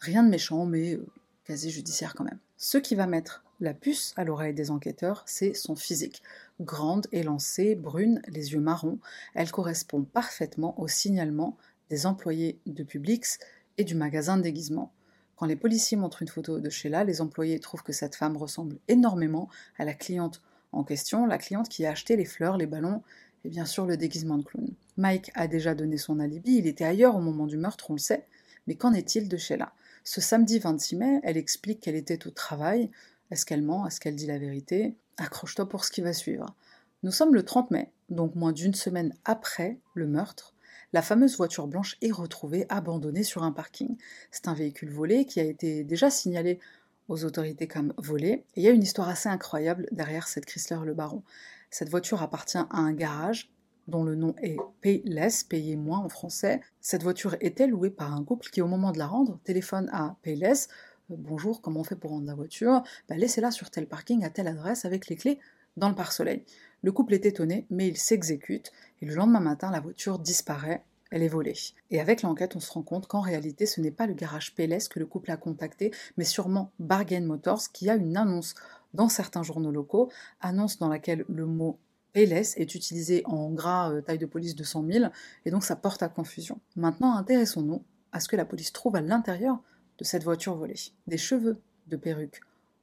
rien 0.00 0.22
de 0.22 0.28
méchant, 0.28 0.64
mais 0.64 0.94
euh, 0.94 1.06
casier 1.44 1.70
judiciaire 1.70 2.14
quand 2.14 2.22
même. 2.24 2.38
Ce 2.56 2.78
qui 2.78 2.94
va 2.94 3.06
mettre 3.06 3.42
la 3.58 3.74
puce 3.74 4.12
à 4.16 4.22
l'oreille 4.22 4.54
des 4.54 4.70
enquêteurs, 4.70 5.24
c'est 5.26 5.54
son 5.54 5.74
physique. 5.74 6.22
Grande, 6.60 7.08
élancée, 7.10 7.74
brune, 7.74 8.22
les 8.28 8.52
yeux 8.52 8.60
marrons, 8.60 8.98
elle 9.34 9.50
correspond 9.50 10.02
parfaitement 10.04 10.78
au 10.80 10.86
signalement 10.86 11.56
des 11.90 12.06
employés 12.06 12.60
de 12.66 12.84
Publix 12.84 13.38
et 13.78 13.84
du 13.84 13.94
magasin 13.94 14.36
de 14.36 14.42
déguisement. 14.42 14.92
Quand 15.36 15.46
les 15.46 15.56
policiers 15.56 15.96
montrent 15.96 16.22
une 16.22 16.28
photo 16.28 16.60
de 16.60 16.70
Sheila, 16.70 17.02
les 17.02 17.20
employés 17.20 17.60
trouvent 17.60 17.82
que 17.82 17.92
cette 17.92 18.14
femme 18.14 18.36
ressemble 18.36 18.78
énormément 18.88 19.48
à 19.78 19.84
la 19.84 19.94
cliente 19.94 20.42
en 20.72 20.84
question, 20.84 21.26
la 21.26 21.38
cliente 21.38 21.68
qui 21.68 21.86
a 21.86 21.90
acheté 21.90 22.16
les 22.16 22.24
fleurs, 22.24 22.56
les 22.56 22.66
ballons 22.66 23.02
et 23.44 23.48
bien 23.48 23.64
sûr 23.64 23.86
le 23.86 23.96
déguisement 23.96 24.38
de 24.38 24.44
clown. 24.44 24.68
Mike 24.96 25.30
a 25.34 25.46
déjà 25.46 25.74
donné 25.74 25.98
son 25.98 26.20
alibi, 26.20 26.56
il 26.56 26.66
était 26.66 26.84
ailleurs 26.84 27.16
au 27.16 27.20
moment 27.20 27.46
du 27.46 27.56
meurtre, 27.56 27.90
on 27.90 27.94
le 27.94 27.98
sait, 27.98 28.26
mais 28.66 28.74
qu'en 28.74 28.92
est-il 28.92 29.28
de 29.28 29.36
Sheila? 29.36 29.72
Ce 30.04 30.20
samedi 30.20 30.58
26 30.58 30.96
mai, 30.96 31.20
elle 31.22 31.36
explique 31.36 31.80
qu'elle 31.80 31.96
était 31.96 32.26
au 32.26 32.30
travail, 32.30 32.90
est-ce 33.30 33.44
qu'elle 33.44 33.62
ment? 33.62 33.86
Est-ce 33.86 34.00
qu'elle 34.00 34.14
dit 34.14 34.26
la 34.26 34.38
vérité? 34.38 34.94
Accroche-toi 35.16 35.68
pour 35.68 35.84
ce 35.84 35.90
qui 35.90 36.00
va 36.00 36.12
suivre. 36.12 36.54
Nous 37.02 37.10
sommes 37.10 37.34
le 37.34 37.44
30 37.44 37.70
mai, 37.70 37.90
donc 38.08 38.34
moins 38.34 38.52
d'une 38.52 38.74
semaine 38.74 39.14
après 39.24 39.78
le 39.94 40.06
meurtre. 40.06 40.54
La 40.92 41.02
fameuse 41.02 41.36
voiture 41.36 41.66
blanche 41.66 41.96
est 42.00 42.12
retrouvée 42.12 42.66
abandonnée 42.68 43.24
sur 43.24 43.42
un 43.42 43.52
parking. 43.52 43.96
C'est 44.30 44.48
un 44.48 44.54
véhicule 44.54 44.90
volé 44.90 45.24
qui 45.24 45.40
a 45.40 45.44
été 45.44 45.82
déjà 45.82 46.10
signalé 46.10 46.60
aux 47.08 47.24
autorités 47.24 47.66
comme 47.66 47.92
volé. 47.98 48.44
Et 48.54 48.60
il 48.60 48.62
y 48.62 48.68
a 48.68 48.72
une 48.72 48.82
histoire 48.82 49.08
assez 49.08 49.28
incroyable 49.28 49.88
derrière 49.92 50.28
cette 50.28 50.46
Chrysler 50.46 50.78
Le 50.84 50.94
Baron. 50.94 51.22
Cette 51.70 51.88
voiture 51.88 52.22
appartient 52.22 52.58
à 52.58 52.68
un 52.70 52.92
garage 52.92 53.50
dont 53.88 54.04
le 54.04 54.16
nom 54.16 54.34
est 54.42 54.56
Payless, 54.80 55.44
payer 55.44 55.76
moins 55.76 56.00
en 56.00 56.08
français. 56.08 56.60
Cette 56.80 57.02
voiture 57.02 57.36
était 57.40 57.68
louée 57.68 57.90
par 57.90 58.14
un 58.14 58.24
couple 58.24 58.48
qui, 58.50 58.60
au 58.60 58.66
moment 58.66 58.92
de 58.92 58.98
la 58.98 59.06
rendre, 59.06 59.38
téléphone 59.44 59.88
à 59.92 60.16
Payless 60.22 60.68
bonjour, 61.08 61.60
comment 61.60 61.80
on 61.80 61.84
fait 61.84 61.96
pour 61.96 62.10
rendre 62.10 62.26
la 62.26 62.34
voiture? 62.34 62.82
Bah, 63.08 63.16
Laissez-la 63.16 63.50
sur 63.50 63.70
tel 63.70 63.86
parking 63.86 64.24
à 64.24 64.30
telle 64.30 64.48
adresse 64.48 64.84
avec 64.84 65.08
les 65.08 65.16
clés 65.16 65.38
dans 65.76 65.88
le 65.88 65.94
pare-soleil. 65.94 66.44
Le 66.82 66.92
couple 66.92 67.14
est 67.14 67.26
étonné, 67.26 67.66
mais 67.70 67.88
il 67.88 67.96
s'exécute, 67.96 68.72
et 69.00 69.06
le 69.06 69.14
lendemain 69.14 69.40
matin, 69.40 69.70
la 69.70 69.80
voiture 69.80 70.18
disparaît, 70.18 70.82
elle 71.10 71.22
est 71.22 71.28
volée. 71.28 71.54
Et 71.90 72.00
avec 72.00 72.22
l'enquête, 72.22 72.56
on 72.56 72.60
se 72.60 72.72
rend 72.72 72.82
compte 72.82 73.06
qu'en 73.06 73.20
réalité, 73.20 73.66
ce 73.66 73.80
n'est 73.80 73.90
pas 73.90 74.06
le 74.06 74.14
garage 74.14 74.54
Pélès 74.54 74.88
que 74.88 74.98
le 74.98 75.06
couple 75.06 75.30
a 75.30 75.36
contacté, 75.36 75.92
mais 76.16 76.24
sûrement 76.24 76.72
Bargain 76.78 77.20
Motors, 77.20 77.70
qui 77.72 77.88
a 77.90 77.94
une 77.94 78.16
annonce 78.16 78.54
dans 78.94 79.08
certains 79.08 79.42
journaux 79.42 79.70
locaux, 79.70 80.10
annonce 80.40 80.78
dans 80.78 80.88
laquelle 80.88 81.24
le 81.28 81.46
mot 81.46 81.78
Pélès 82.12 82.56
est 82.56 82.74
utilisé 82.74 83.22
en 83.26 83.50
gras 83.50 83.92
euh, 83.92 84.00
taille 84.00 84.18
de 84.18 84.26
police 84.26 84.54
de 84.54 84.64
100 84.64 84.86
000, 84.90 85.10
et 85.44 85.50
donc 85.50 85.64
ça 85.64 85.76
porte 85.76 86.02
à 86.02 86.08
confusion. 86.08 86.60
Maintenant, 86.74 87.14
intéressons-nous 87.14 87.84
à 88.12 88.20
ce 88.20 88.28
que 88.28 88.36
la 88.36 88.46
police 88.46 88.72
trouve 88.72 88.96
à 88.96 89.02
l'intérieur 89.02 89.62
de 89.98 90.04
cette 90.04 90.24
voiture 90.24 90.56
volée. 90.56 90.80
Des 91.06 91.18
cheveux 91.18 91.60
de 91.88 91.96
perruque 91.96 92.40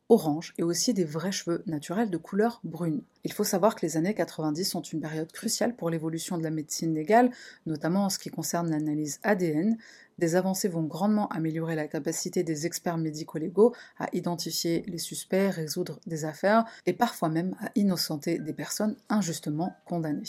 orange 0.09 0.53
et 0.57 0.63
aussi 0.63 0.93
des 0.93 1.05
vrais 1.05 1.31
cheveux 1.31 1.63
naturels 1.65 2.09
de 2.09 2.17
couleur 2.17 2.59
brune. 2.63 3.01
Il 3.23 3.31
faut 3.31 3.43
savoir 3.43 3.75
que 3.75 3.85
les 3.85 3.97
années 3.97 4.13
90 4.13 4.65
sont 4.65 4.81
une 4.81 5.01
période 5.01 5.31
cruciale 5.31 5.75
pour 5.75 5.89
l'évolution 5.89 6.37
de 6.37 6.43
la 6.43 6.51
médecine 6.51 6.93
légale, 6.93 7.31
notamment 7.65 8.05
en 8.05 8.09
ce 8.09 8.19
qui 8.19 8.29
concerne 8.29 8.69
l'analyse 8.69 9.19
ADN, 9.23 9.77
des 10.17 10.35
avancées 10.35 10.67
vont 10.67 10.83
grandement 10.83 11.27
améliorer 11.29 11.75
la 11.75 11.87
capacité 11.87 12.43
des 12.43 12.65
experts 12.65 12.97
médico-légaux 12.97 13.73
à 13.97 14.07
identifier 14.13 14.83
les 14.87 14.97
suspects, 14.97 15.49
résoudre 15.49 15.99
des 16.05 16.25
affaires 16.25 16.65
et 16.85 16.93
parfois 16.93 17.29
même 17.29 17.55
à 17.59 17.71
innocenter 17.75 18.39
des 18.39 18.53
personnes 18.53 18.95
injustement 19.09 19.75
condamnées. 19.85 20.23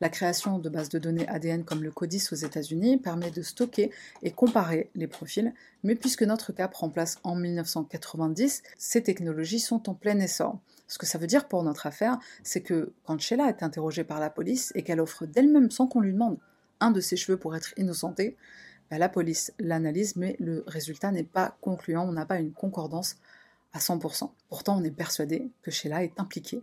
La 0.00 0.08
création 0.08 0.58
de 0.58 0.68
bases 0.68 0.88
de 0.88 0.98
données 0.98 1.28
ADN 1.28 1.64
comme 1.64 1.82
le 1.82 1.90
CODIS 1.90 2.28
aux 2.32 2.36
États-Unis 2.36 2.98
permet 2.98 3.30
de 3.30 3.42
stocker 3.42 3.90
et 4.22 4.30
comparer 4.30 4.90
les 4.94 5.06
profils, 5.06 5.54
mais 5.82 5.94
puisque 5.94 6.22
notre 6.22 6.52
cas 6.52 6.68
prend 6.68 6.90
place 6.90 7.18
en 7.22 7.34
1990, 7.34 8.62
ces 8.76 9.02
technologies 9.02 9.60
sont 9.60 9.88
en 9.88 9.94
plein 9.94 10.18
essor. 10.18 10.58
Ce 10.88 10.98
que 10.98 11.06
ça 11.06 11.18
veut 11.18 11.26
dire 11.26 11.48
pour 11.48 11.62
notre 11.62 11.86
affaire, 11.86 12.18
c'est 12.42 12.60
que 12.60 12.92
quand 13.04 13.20
Sheila 13.20 13.48
est 13.48 13.62
interrogée 13.62 14.04
par 14.04 14.20
la 14.20 14.30
police 14.30 14.72
et 14.74 14.82
qu'elle 14.82 15.00
offre 15.00 15.26
d'elle-même 15.26 15.70
sans 15.70 15.86
qu'on 15.86 16.00
lui 16.00 16.12
demande 16.12 16.38
un 16.80 16.90
de 16.90 17.00
ses 17.00 17.16
cheveux 17.16 17.38
pour 17.38 17.56
être 17.56 17.72
innocentée, 17.76 18.36
bah, 18.90 18.98
la 18.98 19.08
police 19.08 19.52
l'analyse, 19.58 20.16
mais 20.16 20.36
le 20.38 20.64
résultat 20.66 21.10
n'est 21.10 21.24
pas 21.24 21.56
concluant, 21.60 22.08
on 22.08 22.12
n'a 22.12 22.26
pas 22.26 22.38
une 22.38 22.52
concordance 22.52 23.16
à 23.72 23.78
100%. 23.78 24.30
Pourtant, 24.48 24.78
on 24.78 24.84
est 24.84 24.90
persuadé 24.90 25.50
que 25.62 25.70
Sheila 25.70 26.02
est 26.02 26.18
impliquée 26.18 26.62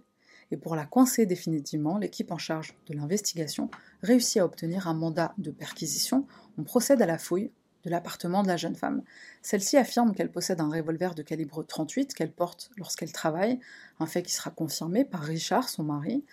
Et 0.52 0.58
pour 0.58 0.76
la 0.76 0.86
coincer 0.86 1.26
définitivement, 1.26 1.98
l'équipe 1.98 2.32
en 2.32 2.38
charge 2.38 2.76
de 2.88 2.94
l'investigation 2.94 3.70
réussit 4.02 4.42
à 4.42 4.46
obtenir 4.46 4.88
un 4.88 4.94
mandat 4.94 5.34
de 5.38 5.52
perquisition. 5.52 6.26
On 6.58 6.64
procède 6.64 7.02
à 7.02 7.06
la 7.06 7.18
fouille 7.18 7.52
de 7.84 7.90
l'appartement 7.90 8.44
de 8.44 8.48
la 8.48 8.58
jeune 8.58 8.76
femme. 8.76 9.04
Celle-ci 9.42 9.78
affirme 9.78 10.14
qu'elle 10.16 10.32
possède 10.32 10.62
un 10.62 10.70
revolver 10.70 11.16
de 11.16 11.22
calibre 11.22 11.64
38 11.64 12.14
qu'elle 12.14 12.32
porte 12.32 12.72
lorsqu'elle 12.78 13.12
travaille, 13.12 13.60
un 14.00 14.06
fait 14.06 14.24
qui 14.24 14.32
sera 14.32 14.52
confirmé 14.52 15.04
par 15.04 15.22
Richard, 15.22 15.70
son 15.70 15.84
mari. 15.84 16.24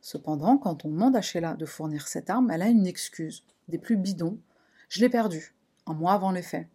Cependant, 0.00 0.56
quand 0.56 0.84
on 0.84 0.88
demande 0.88 1.16
à 1.16 1.20
Sheila 1.20 1.54
de 1.54 1.66
fournir 1.66 2.08
cette 2.08 2.30
arme, 2.30 2.50
elle 2.50 2.62
a 2.62 2.68
une 2.68 2.86
excuse, 2.86 3.44
des 3.68 3.78
plus 3.78 3.96
bidons. 3.96 4.38
Je 4.88 5.00
l'ai 5.00 5.08
perdu, 5.08 5.54
un 5.86 5.94
mois 5.94 6.12
avant 6.12 6.30
les 6.30 6.42
faits. 6.42 6.68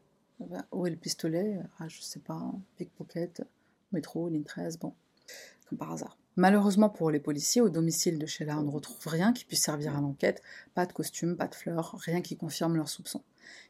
Où 0.72 0.86
est 0.86 0.90
le 0.90 0.96
pistolet? 0.96 1.60
Ah, 1.80 1.88
Je 1.88 2.02
sais 2.02 2.20
pas, 2.20 2.52
pickpocket, 2.78 3.44
métro, 3.92 4.28
ligne 4.28 4.44
13, 4.44 4.80
bon, 4.80 4.94
comme 5.68 5.78
par 5.78 5.92
hasard. 5.92 6.18
Malheureusement 6.36 6.90
pour 6.90 7.12
les 7.12 7.20
policiers, 7.20 7.62
au 7.62 7.70
domicile 7.70 8.18
de 8.18 8.26
Sheila, 8.26 8.58
on 8.58 8.64
ne 8.64 8.72
retrouve 8.72 9.06
rien 9.06 9.34
qui 9.34 9.46
puisse 9.46 9.62
servir 9.62 9.98
à 9.98 10.02
l'enquête, 10.02 10.42
pas 10.74 10.86
de 10.86 10.94
costume, 10.94 11.36
pas 11.36 11.48
de 11.48 11.56
fleurs, 11.56 11.96
rien 12.00 12.22
qui 12.22 12.38
confirme 12.38 12.76
leurs 12.76 12.90
soupçons. 12.90 13.22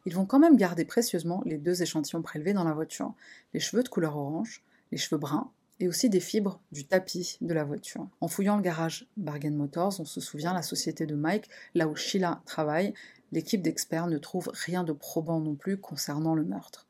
Ils 0.06 0.14
vont 0.14 0.26
quand 0.26 0.40
même 0.40 0.58
garder 0.58 0.86
précieusement 0.86 1.42
les 1.46 1.58
deux 1.58 1.82
échantillons 1.82 2.22
prélevés 2.22 2.54
dans 2.54 2.64
la 2.64 2.74
voiture, 2.74 3.14
les 3.54 3.60
cheveux 3.60 3.84
de 3.84 3.90
couleur 3.90 4.16
orange, 4.16 4.64
les 4.92 4.98
cheveux 4.98 5.20
bruns, 5.20 5.52
et 5.80 5.88
aussi 5.88 6.10
des 6.10 6.20
fibres 6.20 6.62
du 6.72 6.86
tapis 6.86 7.38
de 7.42 7.54
la 7.54 7.64
voiture. 7.64 8.08
En 8.22 8.28
fouillant 8.28 8.56
le 8.56 8.62
garage 8.62 9.08
Bargain 9.18 9.52
Motors, 9.52 10.00
on 10.00 10.06
se 10.06 10.22
souvient 10.22 10.54
la 10.54 10.62
société 10.62 11.08
de 11.08 11.16
Mike, 11.16 11.50
là 11.74 11.88
où 11.88 11.96
Sheila 11.96 12.44
travaille, 12.46 12.94
l'équipe 13.32 13.62
d'experts 13.62 14.08
ne 14.08 14.18
trouve 14.18 14.52
rien 14.54 14.84
de 14.84 14.94
probant 14.94 15.40
non 15.40 15.56
plus 15.56 15.78
concernant 15.78 16.36
le 16.36 16.44
meurtre. 16.44 16.88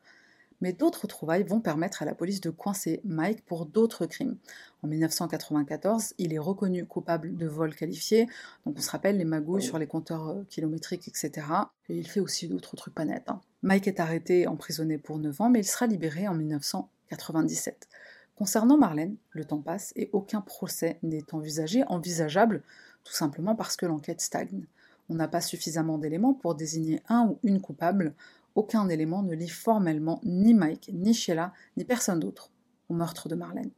Mais 0.62 0.74
d'autres 0.74 1.08
trouvailles 1.08 1.44
vont 1.44 1.60
permettre 1.60 2.04
à 2.04 2.06
la 2.06 2.14
police 2.14 2.40
de 2.40 2.52
coincer 2.52 3.02
Mike 3.04 3.44
pour 3.46 3.66
d'autres 3.66 4.06
crimes. 4.06 4.38
En 4.84 4.88
1994, 4.88 6.14
il 6.20 6.34
est 6.34 6.40
reconnu 6.40 6.86
coupable 6.86 7.36
de 7.36 7.48
vol 7.48 7.76
qualifié, 7.76 8.28
donc 8.66 8.78
on 8.78 8.82
se 8.82 8.92
rappelle 8.92 9.18
les 9.18 9.26
magouilles 9.26 9.64
sur 9.64 9.80
les 9.80 9.88
compteurs 9.88 10.30
euh, 10.30 10.44
kilométriques, 10.50 11.08
etc. 11.08 11.48
Et 11.90 11.98
il 11.98 12.08
fait 12.08 12.20
aussi 12.20 12.48
d'autres 12.48 12.76
trucs 12.76 12.94
pas 12.94 13.06
nets. 13.06 13.28
Hein. 13.28 13.42
Mike 13.64 13.88
est 13.88 14.00
arrêté, 14.00 14.48
emprisonné 14.48 15.00
pour 15.00 15.18
9 15.18 15.42
ans, 15.42 15.50
mais 15.50 15.60
il 15.60 15.68
sera 15.68 15.88
libéré 15.88 16.28
en 16.28 16.36
1997. 16.36 17.88
Concernant 18.36 18.78
Marlène, 18.78 19.18
le 19.32 19.46
temps 19.46 19.62
passe 19.62 19.94
et 19.96 20.10
aucun 20.14 20.42
procès 20.42 21.00
n'est 21.04 21.34
envisagé, 21.34 21.84
envisageable, 21.88 22.64
tout 23.04 23.14
simplement 23.14 23.56
parce 23.56 23.76
que 23.76 23.86
l'enquête 23.86 24.22
stagne. 24.22 24.66
On 25.12 25.16
n'a 25.16 25.28
pas 25.28 25.42
suffisamment 25.42 25.98
d'éléments 25.98 26.34
pour 26.34 26.56
désigner 26.56 27.02
un 27.10 27.28
ou 27.28 27.38
une 27.44 27.60
coupable. 27.60 28.14
Aucun 28.56 28.88
élément 28.88 29.24
ne 29.24 29.36
lie 29.36 29.50
formellement 29.50 30.22
ni 30.24 30.54
Mike, 30.54 30.90
ni 30.94 31.14
Sheila, 31.14 31.52
ni 31.76 31.84
personne 31.84 32.22
d'autre 32.22 32.50
au 32.88 32.94
meurtre 32.94 33.28
de 33.28 33.36
Marlène. 33.36 33.72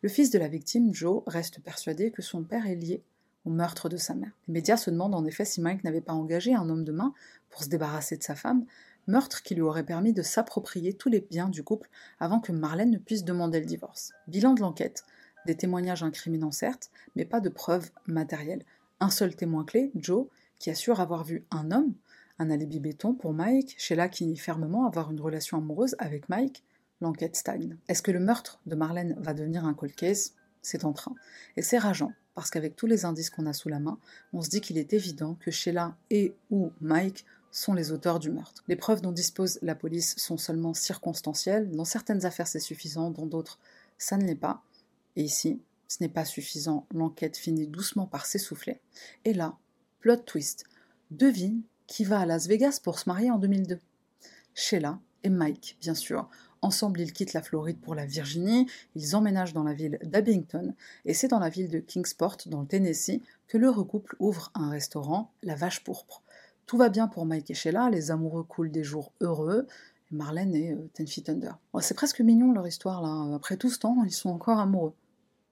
Le 0.00 0.08
fils 0.08 0.30
de 0.30 0.40
la 0.40 0.48
victime, 0.48 0.92
Joe, 0.92 1.22
reste 1.28 1.60
persuadé 1.60 2.10
que 2.10 2.20
son 2.20 2.42
père 2.42 2.66
est 2.66 2.74
lié 2.74 3.00
au 3.44 3.50
meurtre 3.50 3.88
de 3.88 3.96
sa 3.96 4.16
mère. 4.16 4.32
Les 4.48 4.54
médias 4.54 4.76
se 4.76 4.90
demandent 4.90 5.14
en 5.14 5.24
effet 5.24 5.44
si 5.44 5.60
Mike 5.60 5.84
n'avait 5.84 6.00
pas 6.00 6.14
engagé 6.14 6.52
un 6.52 6.68
homme 6.68 6.84
de 6.84 6.90
main 6.90 7.14
pour 7.48 7.62
se 7.62 7.68
débarrasser 7.68 8.16
de 8.16 8.24
sa 8.24 8.34
femme, 8.34 8.64
meurtre 9.06 9.44
qui 9.44 9.54
lui 9.54 9.62
aurait 9.62 9.86
permis 9.86 10.12
de 10.12 10.22
s'approprier 10.22 10.94
tous 10.94 11.10
les 11.10 11.20
biens 11.20 11.48
du 11.48 11.62
couple 11.62 11.90
avant 12.18 12.40
que 12.40 12.50
Marlène 12.50 12.90
ne 12.90 12.98
puisse 12.98 13.22
demander 13.22 13.60
le 13.60 13.66
divorce. 13.66 14.14
Bilan 14.26 14.54
de 14.54 14.62
l'enquête. 14.62 15.04
Des 15.46 15.56
témoignages 15.56 16.02
incriminants 16.02 16.50
certes, 16.50 16.90
mais 17.14 17.24
pas 17.24 17.38
de 17.38 17.50
preuves 17.50 17.92
matérielles. 18.08 18.64
Un 18.98 19.10
seul 19.10 19.36
témoin 19.36 19.64
clé, 19.64 19.92
Joe, 19.94 20.26
qui 20.62 20.70
assure 20.70 21.00
avoir 21.00 21.24
vu 21.24 21.44
un 21.50 21.72
homme, 21.72 21.92
un 22.38 22.48
alibi 22.48 22.78
béton 22.78 23.14
pour 23.14 23.32
Mike, 23.32 23.74
Sheila 23.78 24.08
qui 24.08 24.24
nie 24.26 24.36
fermement 24.36 24.86
avoir 24.86 25.10
une 25.10 25.20
relation 25.20 25.58
amoureuse 25.58 25.96
avec 25.98 26.28
Mike, 26.28 26.62
l'enquête 27.00 27.34
stagne. 27.34 27.76
Est-ce 27.88 28.00
que 28.00 28.12
le 28.12 28.20
meurtre 28.20 28.60
de 28.66 28.76
Marlène 28.76 29.16
va 29.18 29.34
devenir 29.34 29.64
un 29.64 29.74
cold 29.74 29.92
case? 29.96 30.34
C'est 30.62 30.84
en 30.84 30.92
train. 30.92 31.16
Et 31.56 31.62
c'est 31.62 31.78
rageant, 31.78 32.12
parce 32.36 32.48
qu'avec 32.48 32.76
tous 32.76 32.86
les 32.86 33.04
indices 33.04 33.28
qu'on 33.28 33.46
a 33.46 33.52
sous 33.52 33.68
la 33.70 33.80
main, 33.80 33.98
on 34.32 34.40
se 34.40 34.50
dit 34.50 34.60
qu'il 34.60 34.78
est 34.78 34.92
évident 34.92 35.34
que 35.40 35.50
Sheila 35.50 35.96
et 36.10 36.32
ou 36.52 36.70
Mike 36.80 37.26
sont 37.50 37.74
les 37.74 37.90
auteurs 37.90 38.20
du 38.20 38.30
meurtre. 38.30 38.62
Les 38.68 38.76
preuves 38.76 39.02
dont 39.02 39.10
dispose 39.10 39.58
la 39.62 39.74
police 39.74 40.14
sont 40.16 40.38
seulement 40.38 40.74
circonstancielles. 40.74 41.72
Dans 41.72 41.84
certaines 41.84 42.24
affaires, 42.24 42.46
c'est 42.46 42.60
suffisant, 42.60 43.10
dans 43.10 43.26
d'autres, 43.26 43.58
ça 43.98 44.16
ne 44.16 44.24
l'est 44.24 44.36
pas. 44.36 44.62
Et 45.16 45.24
ici, 45.24 45.60
ce 45.88 45.96
n'est 46.00 46.08
pas 46.08 46.24
suffisant. 46.24 46.86
L'enquête 46.94 47.36
finit 47.36 47.66
doucement 47.66 48.06
par 48.06 48.26
s'essouffler. 48.26 48.78
Et 49.24 49.34
là, 49.34 49.58
Plot 50.02 50.16
twist. 50.26 50.64
Devine 51.12 51.62
qui 51.86 52.02
va 52.02 52.18
à 52.18 52.26
Las 52.26 52.48
Vegas 52.48 52.80
pour 52.82 52.98
se 52.98 53.08
marier 53.08 53.30
en 53.30 53.38
2002. 53.38 53.78
Sheila 54.52 54.98
et 55.22 55.30
Mike, 55.30 55.76
bien 55.80 55.94
sûr. 55.94 56.28
Ensemble, 56.60 57.00
ils 57.00 57.12
quittent 57.12 57.34
la 57.34 57.42
Floride 57.42 57.78
pour 57.80 57.94
la 57.94 58.04
Virginie, 58.04 58.66
ils 58.96 59.14
emménagent 59.14 59.52
dans 59.52 59.62
la 59.62 59.74
ville 59.74 60.00
d'Abington, 60.02 60.74
et 61.04 61.14
c'est 61.14 61.28
dans 61.28 61.38
la 61.38 61.48
ville 61.48 61.68
de 61.68 61.78
Kingsport, 61.78 62.38
dans 62.46 62.62
le 62.62 62.66
Tennessee, 62.66 63.22
que 63.46 63.58
le 63.58 63.70
recouple 63.70 64.16
ouvre 64.18 64.50
un 64.54 64.70
restaurant, 64.70 65.30
la 65.44 65.54
Vache 65.54 65.84
Pourpre. 65.84 66.22
Tout 66.66 66.78
va 66.78 66.88
bien 66.88 67.06
pour 67.06 67.24
Mike 67.24 67.52
et 67.52 67.54
Sheila, 67.54 67.88
les 67.88 68.10
amoureux 68.10 68.42
coulent 68.42 68.72
des 68.72 68.84
jours 68.84 69.12
heureux, 69.20 69.68
Marlène 70.10 70.56
et 70.56 70.72
euh, 70.72 70.90
Ten 70.94 71.06
Feet 71.06 71.28
Under. 71.28 71.58
c'est 71.80 71.94
presque 71.94 72.20
mignon 72.20 72.52
leur 72.52 72.66
histoire 72.66 73.02
là, 73.02 73.36
après 73.36 73.56
tout 73.56 73.70
ce 73.70 73.78
temps, 73.78 74.02
ils 74.04 74.12
sont 74.12 74.30
encore 74.30 74.58
amoureux. 74.58 74.94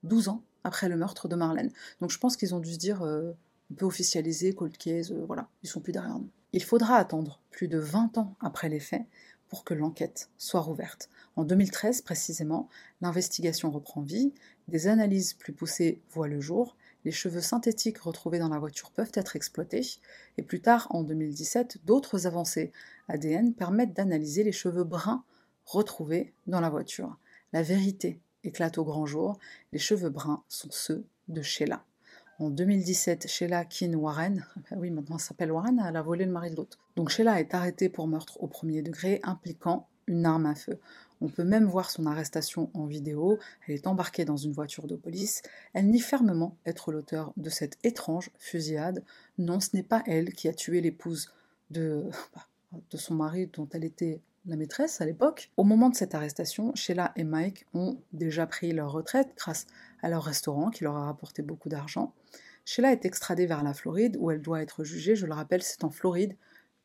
12 0.02 0.28
ans 0.28 0.42
après 0.64 0.88
le 0.88 0.96
meurtre 0.96 1.28
de 1.28 1.36
Marlène. 1.36 1.70
Donc 2.00 2.10
je 2.10 2.18
pense 2.18 2.36
qu'ils 2.36 2.52
ont 2.54 2.60
dû 2.60 2.72
se 2.72 2.78
dire 2.78 3.02
euh, 3.02 3.32
on 3.70 3.74
peut 3.74 3.86
officialiser, 3.86 4.54
cold 4.54 4.76
case, 4.76 5.12
euh, 5.12 5.24
voilà, 5.26 5.48
ils 5.62 5.68
sont 5.68 5.80
plus 5.80 5.92
derrière 5.92 6.18
nous. 6.18 6.28
Il 6.52 6.62
faudra 6.62 6.96
attendre 6.96 7.40
plus 7.50 7.68
de 7.68 7.78
20 7.78 8.18
ans 8.18 8.34
après 8.40 8.68
les 8.68 8.80
faits 8.80 9.04
pour 9.48 9.64
que 9.64 9.74
l'enquête 9.74 10.30
soit 10.38 10.60
rouverte. 10.60 11.08
En 11.36 11.44
2013 11.44 12.02
précisément, 12.02 12.68
l'investigation 13.00 13.70
reprend 13.70 14.00
vie, 14.00 14.32
des 14.68 14.86
analyses 14.86 15.34
plus 15.34 15.52
poussées 15.52 16.00
voient 16.10 16.28
le 16.28 16.40
jour, 16.40 16.76
les 17.04 17.12
cheveux 17.12 17.40
synthétiques 17.40 17.98
retrouvés 17.98 18.38
dans 18.38 18.48
la 18.48 18.58
voiture 18.58 18.90
peuvent 18.90 19.12
être 19.14 19.36
exploités, 19.36 19.86
et 20.36 20.42
plus 20.42 20.60
tard, 20.60 20.86
en 20.90 21.02
2017, 21.02 21.78
d'autres 21.84 22.26
avancées 22.26 22.72
ADN 23.08 23.54
permettent 23.54 23.94
d'analyser 23.94 24.44
les 24.44 24.52
cheveux 24.52 24.84
bruns 24.84 25.24
retrouvés 25.64 26.32
dans 26.46 26.60
la 26.60 26.70
voiture. 26.70 27.16
La 27.52 27.62
vérité 27.62 28.20
éclate 28.44 28.78
au 28.78 28.84
grand 28.84 29.06
jour, 29.06 29.38
les 29.72 29.78
cheveux 29.78 30.10
bruns 30.10 30.42
sont 30.48 30.70
ceux 30.70 31.04
de 31.28 31.42
Sheila. 31.42 31.84
En 32.40 32.48
2017, 32.48 33.28
Sheila 33.28 33.66
Keane 33.66 33.94
Warren, 33.94 34.46
oui, 34.76 34.90
maintenant 34.90 35.16
elle 35.16 35.22
s'appelle 35.22 35.52
Warren, 35.52 35.84
elle 35.86 35.94
a 35.94 36.00
volé 36.00 36.24
le 36.24 36.32
mari 36.32 36.50
de 36.50 36.56
l'autre. 36.56 36.78
Donc 36.96 37.10
Sheila 37.10 37.38
est 37.38 37.52
arrêtée 37.52 37.90
pour 37.90 38.08
meurtre 38.08 38.42
au 38.42 38.46
premier 38.46 38.80
degré 38.80 39.20
impliquant 39.24 39.88
une 40.06 40.24
arme 40.24 40.46
à 40.46 40.54
feu. 40.54 40.78
On 41.20 41.28
peut 41.28 41.44
même 41.44 41.66
voir 41.66 41.90
son 41.90 42.06
arrestation 42.06 42.70
en 42.72 42.86
vidéo. 42.86 43.38
Elle 43.68 43.74
est 43.74 43.86
embarquée 43.86 44.24
dans 44.24 44.38
une 44.38 44.52
voiture 44.52 44.86
de 44.86 44.96
police. 44.96 45.42
Elle 45.74 45.90
nie 45.90 46.00
fermement 46.00 46.56
être 46.64 46.92
l'auteur 46.92 47.34
de 47.36 47.50
cette 47.50 47.76
étrange 47.84 48.30
fusillade. 48.38 49.04
Non, 49.36 49.60
ce 49.60 49.76
n'est 49.76 49.82
pas 49.82 50.02
elle 50.06 50.32
qui 50.32 50.48
a 50.48 50.54
tué 50.54 50.80
l'épouse 50.80 51.30
de, 51.70 52.08
bah, 52.34 52.46
de 52.90 52.96
son 52.96 53.16
mari 53.16 53.50
dont 53.52 53.68
elle 53.74 53.84
était 53.84 54.22
la 54.46 54.56
maîtresse 54.56 55.00
à 55.00 55.06
l'époque. 55.06 55.50
Au 55.56 55.64
moment 55.64 55.90
de 55.90 55.94
cette 55.94 56.14
arrestation, 56.14 56.74
Sheila 56.74 57.12
et 57.16 57.24
Mike 57.24 57.66
ont 57.74 58.00
déjà 58.12 58.46
pris 58.46 58.72
leur 58.72 58.92
retraite 58.92 59.32
grâce 59.36 59.66
à 60.02 60.08
leur 60.08 60.24
restaurant 60.24 60.70
qui 60.70 60.84
leur 60.84 60.96
a 60.96 61.04
rapporté 61.04 61.42
beaucoup 61.42 61.68
d'argent. 61.68 62.14
Sheila 62.64 62.92
est 62.92 63.04
extradée 63.04 63.46
vers 63.46 63.62
la 63.62 63.74
Floride 63.74 64.16
où 64.18 64.30
elle 64.30 64.40
doit 64.40 64.62
être 64.62 64.84
jugée. 64.84 65.16
Je 65.16 65.26
le 65.26 65.34
rappelle, 65.34 65.62
c'est 65.62 65.84
en 65.84 65.90
Floride 65.90 66.36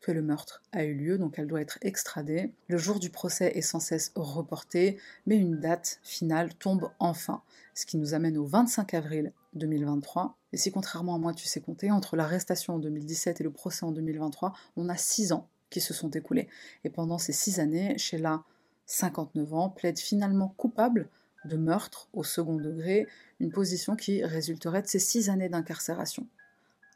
que 0.01 0.11
le 0.11 0.21
meurtre 0.21 0.61
a 0.71 0.83
eu 0.83 0.93
lieu, 0.93 1.17
donc 1.17 1.39
elle 1.39 1.47
doit 1.47 1.61
être 1.61 1.79
extradée. 1.81 2.53
Le 2.67 2.77
jour 2.77 2.99
du 2.99 3.09
procès 3.09 3.51
est 3.55 3.61
sans 3.61 3.79
cesse 3.79 4.11
reporté, 4.15 4.99
mais 5.25 5.37
une 5.37 5.59
date 5.59 5.99
finale 6.03 6.53
tombe 6.53 6.91
enfin, 6.99 7.41
ce 7.73 7.85
qui 7.85 7.97
nous 7.97 8.13
amène 8.13 8.37
au 8.37 8.45
25 8.45 8.93
avril 8.93 9.33
2023. 9.53 10.37
Et 10.53 10.57
si 10.57 10.71
contrairement 10.71 11.15
à 11.15 11.17
moi 11.17 11.33
tu 11.33 11.47
sais 11.47 11.61
compter, 11.61 11.89
entre 11.91 12.15
l'arrestation 12.15 12.75
en 12.75 12.79
2017 12.79 13.41
et 13.41 13.43
le 13.43 13.51
procès 13.51 13.83
en 13.83 13.91
2023, 13.91 14.53
on 14.77 14.89
a 14.89 14.97
six 14.97 15.31
ans 15.31 15.49
se 15.81 15.93
sont 15.93 16.09
écoulés. 16.09 16.47
Et 16.83 16.89
pendant 16.89 17.17
ces 17.17 17.33
six 17.33 17.59
années, 17.59 17.97
Sheila, 17.97 18.43
59 18.85 19.53
ans, 19.53 19.69
plaide 19.69 19.99
finalement 19.99 20.53
coupable 20.57 21.09
de 21.45 21.57
meurtre 21.57 22.09
au 22.13 22.23
second 22.23 22.55
degré, 22.55 23.07
une 23.39 23.51
position 23.51 23.95
qui 23.95 24.23
résulterait 24.23 24.81
de 24.81 24.87
ces 24.87 24.99
six 24.99 25.29
années 25.29 25.49
d'incarcération. 25.49 26.27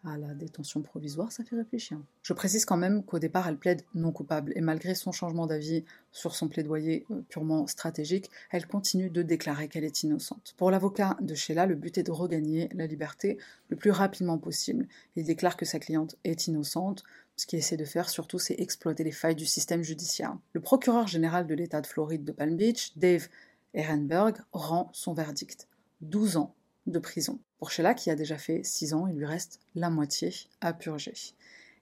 À 0.06 0.18
la 0.18 0.34
détention 0.34 0.82
provisoire, 0.82 1.30
ça 1.30 1.44
fait 1.44 1.58
réfléchir. 1.58 2.00
Je 2.24 2.32
précise 2.32 2.64
quand 2.64 2.78
même 2.78 3.04
qu'au 3.04 3.20
départ, 3.20 3.50
elle 3.50 3.58
plaide 3.58 3.84
non 3.94 4.14
coupable, 4.14 4.54
et 4.56 4.62
malgré 4.62 4.96
son 4.96 5.12
changement 5.12 5.46
d'avis 5.46 5.84
sur 6.14 6.36
son 6.36 6.48
plaidoyer 6.48 7.06
euh, 7.12 7.22
purement 7.28 7.68
stratégique, 7.68 8.32
elle 8.50 8.66
continue 8.66 9.10
de 9.10 9.22
déclarer 9.22 9.68
qu'elle 9.68 9.84
est 9.84 10.04
innocente. 10.04 10.54
Pour 10.56 10.72
l'avocat 10.72 11.18
de 11.20 11.36
Sheila, 11.36 11.66
le 11.66 11.76
but 11.76 11.98
est 11.98 12.04
de 12.04 12.12
regagner 12.12 12.70
la 12.74 12.88
liberté 12.88 13.38
le 13.68 13.76
plus 13.76 13.92
rapidement 13.92 14.38
possible. 14.38 14.88
Il 15.18 15.26
déclare 15.26 15.58
que 15.58 15.66
sa 15.66 15.80
cliente 15.80 16.16
est 16.24 16.48
innocente, 16.48 17.04
ce 17.40 17.46
qu'il 17.46 17.58
essaie 17.58 17.78
de 17.78 17.86
faire 17.86 18.10
surtout, 18.10 18.38
c'est 18.38 18.60
exploiter 18.60 19.06
les 19.06 19.14
failles 19.14 19.36
du 19.36 19.46
système 19.46 19.82
judiciaire. 19.82 20.38
Le 20.52 20.60
procureur 20.60 21.08
général 21.08 21.48
de 21.48 21.54
l'État 21.54 21.80
de 21.80 21.88
Floride 21.88 22.26
de 22.26 22.34
Palm 22.34 22.58
Beach, 22.58 22.98
Dave 22.98 23.30
Ehrenberg, 23.74 24.36
rend 24.52 24.90
son 24.92 25.14
verdict. 25.14 25.70
12 26.02 26.36
ans 26.36 26.54
de 26.86 27.00
prison. 27.00 27.40
Pour 27.58 27.72
Sheila, 27.72 27.94
qui 27.94 28.10
a 28.10 28.16
déjà 28.16 28.38
fait 28.38 28.62
6 28.64 28.94
ans, 28.94 29.08
il 29.08 29.16
lui 29.16 29.26
reste 29.26 29.62
la 29.76 29.90
moitié 29.90 30.34
à 30.60 30.74
purger. 30.74 31.14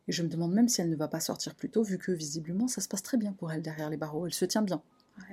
Et 0.08 0.12
je 0.12 0.22
me 0.22 0.28
demande 0.28 0.54
même 0.54 0.70
si 0.70 0.82
elle 0.82 0.92
ne 0.92 0.96
va 0.96 1.08
pas 1.08 1.20
sortir 1.20 1.56
plus 1.56 1.70
tôt, 1.72 1.82
vu 1.82 1.98
que 1.98 2.12
visiblement 2.12 2.68
ça 2.68 2.82
se 2.82 2.88
passe 2.88 3.02
très 3.02 3.18
bien 3.18 3.34
pour 3.34 3.52
elle 3.52 3.64
derrière 3.64 3.90
les 3.90 3.98
barreaux, 3.98 4.28
elle 4.28 4.34
se 4.34 4.46
tient 4.46 4.62
bien 4.62 4.84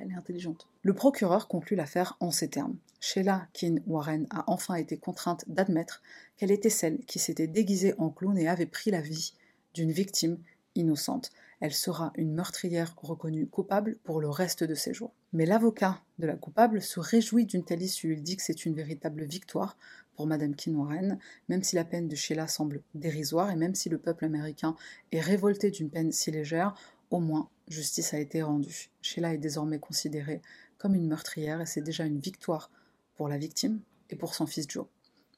Elle 0.01 0.11
est 0.11 0.17
intelligente. 0.17 0.69
Le 0.83 0.95
procureur 0.95 1.49
conclut 1.49 1.77
l'affaire 1.77 2.17
en 2.21 2.31
ces 2.31 2.49
termes. 2.49 2.77
Sheila 2.99 3.47
Keane 3.53 3.83
Warren 3.87 4.27
a 4.31 4.45
enfin 4.51 4.77
été 4.77 4.97
contrainte 4.97 5.45
d'admettre 5.49 6.01
qu'elle 6.39 6.51
était 6.51 6.71
celle 6.71 7.01
qui 7.01 7.19
s'était 7.19 7.47
déguisée 7.47 7.95
en 7.99 8.09
clown 8.09 8.39
et 8.39 8.49
avait 8.49 8.65
pris 8.65 8.91
la 8.91 9.03
vie 9.03 9.35
d'une 9.75 9.93
victime 9.93 10.39
innocente. 10.75 11.31
Elle 11.61 11.73
sera 11.73 12.13
une 12.17 12.35
meurtrière 12.35 12.95
reconnue 13.01 13.47
coupable 13.47 13.97
pour 14.05 14.21
le 14.21 14.29
reste 14.29 14.65
de 14.65 14.75
ses 14.75 14.93
jours. 14.93 15.13
Mais 15.33 15.47
l'avocat 15.47 16.03
de 16.19 16.27
la 16.27 16.37
coupable 16.37 16.83
se 16.83 17.01
réjouit 17.01 17.47
d'une 17.47 17.65
telle 17.65 17.83
issue. 17.83 18.13
Il 18.13 18.23
dit 18.23 18.37
que 18.37 18.43
c'est 18.43 18.67
une 18.67 18.75
véritable 18.75 19.25
victoire 19.25 19.77
pour 20.15 20.27
Madame 20.27 20.55
Keane 20.55 20.77
Warren, 20.77 21.19
même 21.49 21.63
si 21.63 21.77
la 21.77 21.85
peine 21.85 22.09
de 22.09 22.15
Sheila 22.15 22.47
semble 22.47 22.83
dérisoire 22.95 23.51
et 23.51 23.57
même 23.57 23.75
si 23.75 23.89
le 23.89 23.99
peuple 23.99 24.25
américain 24.25 24.77
est 25.13 25.21
révolté 25.21 25.71
d'une 25.71 25.91
peine 25.91 26.13
si 26.13 26.31
légère, 26.31 26.75
au 27.11 27.21
moins 27.21 27.49
justice 27.69 28.15
a 28.15 28.19
été 28.19 28.43
rendue. 28.43 28.91
Sheila 29.03 29.35
est 29.35 29.39
désormais 29.39 29.79
considérée 29.79 30.41
comme 30.79 30.95
une 30.95 31.09
meurtrière 31.09 31.61
et 31.61 31.67
c'est 31.67 31.81
déjà 31.81 32.05
une 32.05 32.19
victoire 32.19 32.71
pour 33.17 33.29
la 33.29 33.39
victime 33.39 33.81
et 34.11 34.17
pour 34.17 34.35
son 34.35 34.47
fils 34.47 34.67
Joe. 34.69 34.87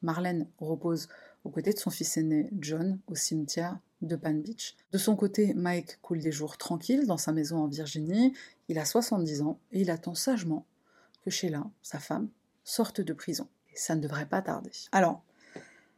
Marlène 0.02 0.46
repose 0.58 1.08
aux 1.44 1.50
côtés 1.50 1.72
de 1.72 1.78
son 1.78 1.90
fils 1.90 2.16
aîné 2.16 2.50
John 2.60 2.98
au 3.06 3.14
cimetière 3.14 3.78
de 4.02 4.16
Pan 4.16 4.34
Beach. 4.34 4.76
De 4.92 4.98
son 4.98 5.16
côté, 5.16 5.54
Mike 5.54 6.00
coule 6.02 6.20
des 6.20 6.32
jours 6.32 6.58
tranquilles 6.58 7.06
dans 7.06 7.16
sa 7.16 7.32
maison 7.32 7.58
en 7.58 7.66
Virginie. 7.66 8.34
Il 8.68 8.78
a 8.78 8.84
70 8.84 9.42
ans 9.42 9.58
et 9.72 9.80
il 9.80 9.90
attend 9.90 10.14
sagement 10.14 10.66
que 11.24 11.30
Sheila, 11.30 11.64
sa 11.82 11.98
femme, 11.98 12.28
sorte 12.64 13.00
de 13.00 13.12
prison. 13.12 13.48
Et 13.72 13.76
ça 13.76 13.94
ne 13.94 14.00
devrait 14.00 14.26
pas 14.26 14.42
tarder. 14.42 14.70
Alors, 14.92 15.22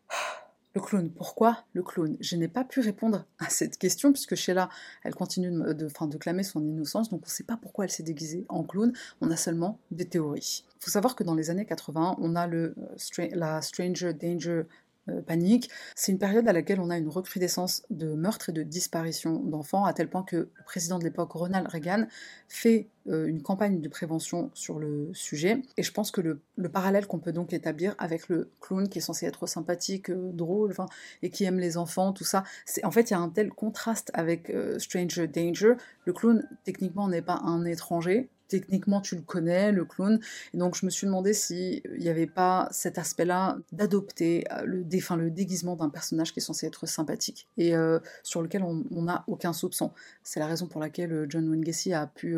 le 0.75 0.81
clown, 0.81 1.11
pourquoi 1.11 1.65
le 1.73 1.83
clown? 1.83 2.17
Je 2.21 2.37
n'ai 2.37 2.49
pas 2.49 2.65
pu 2.65 2.81
répondre 2.81 3.27
à 3.39 3.49
cette 3.51 3.79
question 3.79 4.13
puisque 4.13 4.37
Sheila, 4.37 4.69
elle 5.03 5.15
continue 5.15 5.51
de, 5.51 5.73
de, 5.73 6.17
clamer 6.17 6.45
son 6.45 6.65
innocence, 6.65 7.11
donc 7.11 7.23
on 7.23 7.27
ne 7.27 7.31
sait 7.31 7.45
pas 7.45 7.57
pourquoi 7.57 7.85
elle 7.85 7.91
s'est 7.91 8.03
déguisée 8.03 8.47
en 8.49 8.63
clown, 8.63 8.93
on 9.21 9.31
a 9.31 9.37
seulement 9.37 9.79
des 9.91 10.07
théories. 10.07 10.65
Il 10.81 10.85
faut 10.85 10.91
savoir 10.91 11.17
que 11.17 11.25
dans 11.25 11.35
les 11.35 11.51
années 11.51 11.67
80, 11.67 12.17
on 12.21 12.37
a 12.37 12.47
le, 12.47 12.75
euh, 13.19 13.29
la 13.33 13.61
Stranger 13.61 14.13
Danger 14.15 14.63
euh, 15.09 15.21
panique. 15.23 15.71
C'est 15.95 16.13
une 16.13 16.19
période 16.19 16.49
à 16.49 16.53
laquelle 16.53 16.81
on 16.81 16.91
a 16.91 16.99
une 16.99 17.09
recrudescence 17.09 17.83
de 17.91 18.15
meurtres 18.15 18.51
et 18.51 18.53
de 18.53 18.63
disparitions 18.63 19.41
d'enfants, 19.41 19.85
à 19.85 19.93
tel 19.93 20.09
point 20.09 20.23
que 20.23 20.37
le 20.37 20.65
président 20.65 20.99
de 20.99 21.05
l'époque, 21.05 21.33
Ronald 21.33 21.67
Reagan, 21.69 22.07
fait 22.49 22.89
euh, 23.09 23.27
une 23.27 23.43
campagne 23.43 23.81
de 23.81 23.89
prévention 23.89 24.51
sur 24.55 24.79
le 24.79 25.11
sujet. 25.13 25.63
Et 25.77 25.83
je 25.83 25.93
pense 25.93 26.11
que 26.11 26.21
le, 26.21 26.41
parallèle 26.69 27.07
qu'on 27.07 27.19
peut 27.19 27.33
donc 27.33 27.53
établir 27.53 27.95
avec 27.99 28.29
le 28.29 28.51
clown 28.61 28.89
qui 28.89 28.99
est 28.99 29.03
censé 29.03 29.27
être 29.27 29.47
sympathique, 29.47 30.11
euh, 30.11 30.31
drôle, 30.33 30.75
et 31.23 31.31
qui 31.31 31.45
aime 31.45 31.59
les 31.59 31.77
enfants, 31.77 32.13
tout 32.13 32.25
ça, 32.25 32.45
c'est 32.65 32.85
en 32.85 32.91
fait 32.91 33.11
il 33.11 33.15
y 33.15 33.17
a 33.17 33.21
un 33.21 33.31
tel 33.31 33.51
contraste 33.51 34.11
avec 34.15 34.53
Stranger 34.79 35.27
Danger. 35.27 35.75
Le 36.05 36.13
clown 36.13 36.47
techniquement 36.65 37.09
n'est 37.09 37.23
pas 37.23 37.41
un 37.45 37.65
étranger, 37.65 38.29
techniquement 38.49 39.01
tu 39.01 39.15
le 39.15 39.23
connais, 39.23 39.73
le 39.73 39.85
clown. 39.85 40.21
Et 40.55 40.59
donc 40.59 40.75
je 40.75 40.85
me 40.85 40.91
suis 40.91 41.07
demandé 41.07 41.33
s'il 41.33 41.83
n'y 41.99 42.09
avait 42.09 42.27
pas 42.27 42.69
cet 42.71 42.99
aspect-là 42.99 43.59
d'adopter 43.73 44.45
euh, 44.53 44.63
le, 44.65 44.85
le 45.17 45.31
déguisement 45.31 45.77
d'un 45.77 45.89
personnage 45.89 46.33
qui 46.33 46.41
est 46.41 46.43
censé 46.43 46.67
être 46.67 46.87
sympathique 46.87 47.47
et 47.57 47.75
euh, 47.77 47.99
sur 48.23 48.43
lequel 48.43 48.63
on 48.63 49.03
n'a 49.03 49.25
aucun 49.27 49.53
soupçon. 49.53 49.93
C'est 50.23 50.41
la 50.41 50.47
raison 50.47 50.67
pour 50.67 50.81
laquelle 50.81 51.13
euh, 51.13 51.27
John 51.29 51.49
Wayne 51.49 51.63
Gacy 51.63 51.93
a 51.93 52.07
pu, 52.07 52.37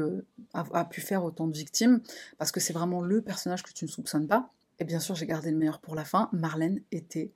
a 0.53 0.85
pu 0.85 1.01
faire 1.01 1.25
autant 1.25 1.46
de 1.46 1.57
victimes, 1.57 2.01
parce 2.38 2.53
que 2.53 2.61
c'est 2.61 2.73
vraiment 2.73 3.01
le 3.01 3.23
personnage 3.23 3.62
que 3.62 3.73
tu 3.73 3.85
ne 3.85 3.90
soupçonnes 3.90 4.27
pas. 4.27 4.51
Et 4.79 4.85
bien 4.85 5.01
sûr, 5.01 5.14
j'ai 5.14 5.27
gardé 5.27 5.51
le 5.51 5.57
meilleur 5.57 5.81
pour 5.81 5.94
la 5.94 6.05
fin. 6.05 6.29
Marlène 6.33 6.81
était 6.90 7.33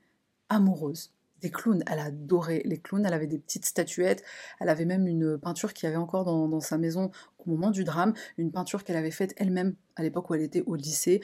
amoureuse 0.48 1.12
des 1.44 1.50
clowns. 1.50 1.84
Elle 1.90 1.98
adorait 1.98 2.62
les 2.64 2.78
clowns, 2.78 3.04
elle 3.04 3.12
avait 3.12 3.26
des 3.26 3.38
petites 3.38 3.66
statuettes, 3.66 4.24
elle 4.60 4.70
avait 4.70 4.86
même 4.86 5.06
une 5.06 5.38
peinture 5.38 5.74
qui 5.74 5.86
avait 5.86 5.96
encore 5.96 6.24
dans, 6.24 6.60
sa 6.60 6.78
maison 6.78 7.10
au 7.46 7.50
moment 7.50 7.70
du 7.70 7.84
drame, 7.84 8.14
une 8.38 8.52
peinture 8.52 8.84
qu'elle 8.84 8.96
avait 8.96 9.10
faite 9.10 9.34
elle-même 9.36 9.74
à 9.96 10.02
l'époque 10.02 10.30
où 10.30 10.34
elle 10.34 10.42
était 10.42 10.62
au 10.66 10.74
lycée. 10.74 11.20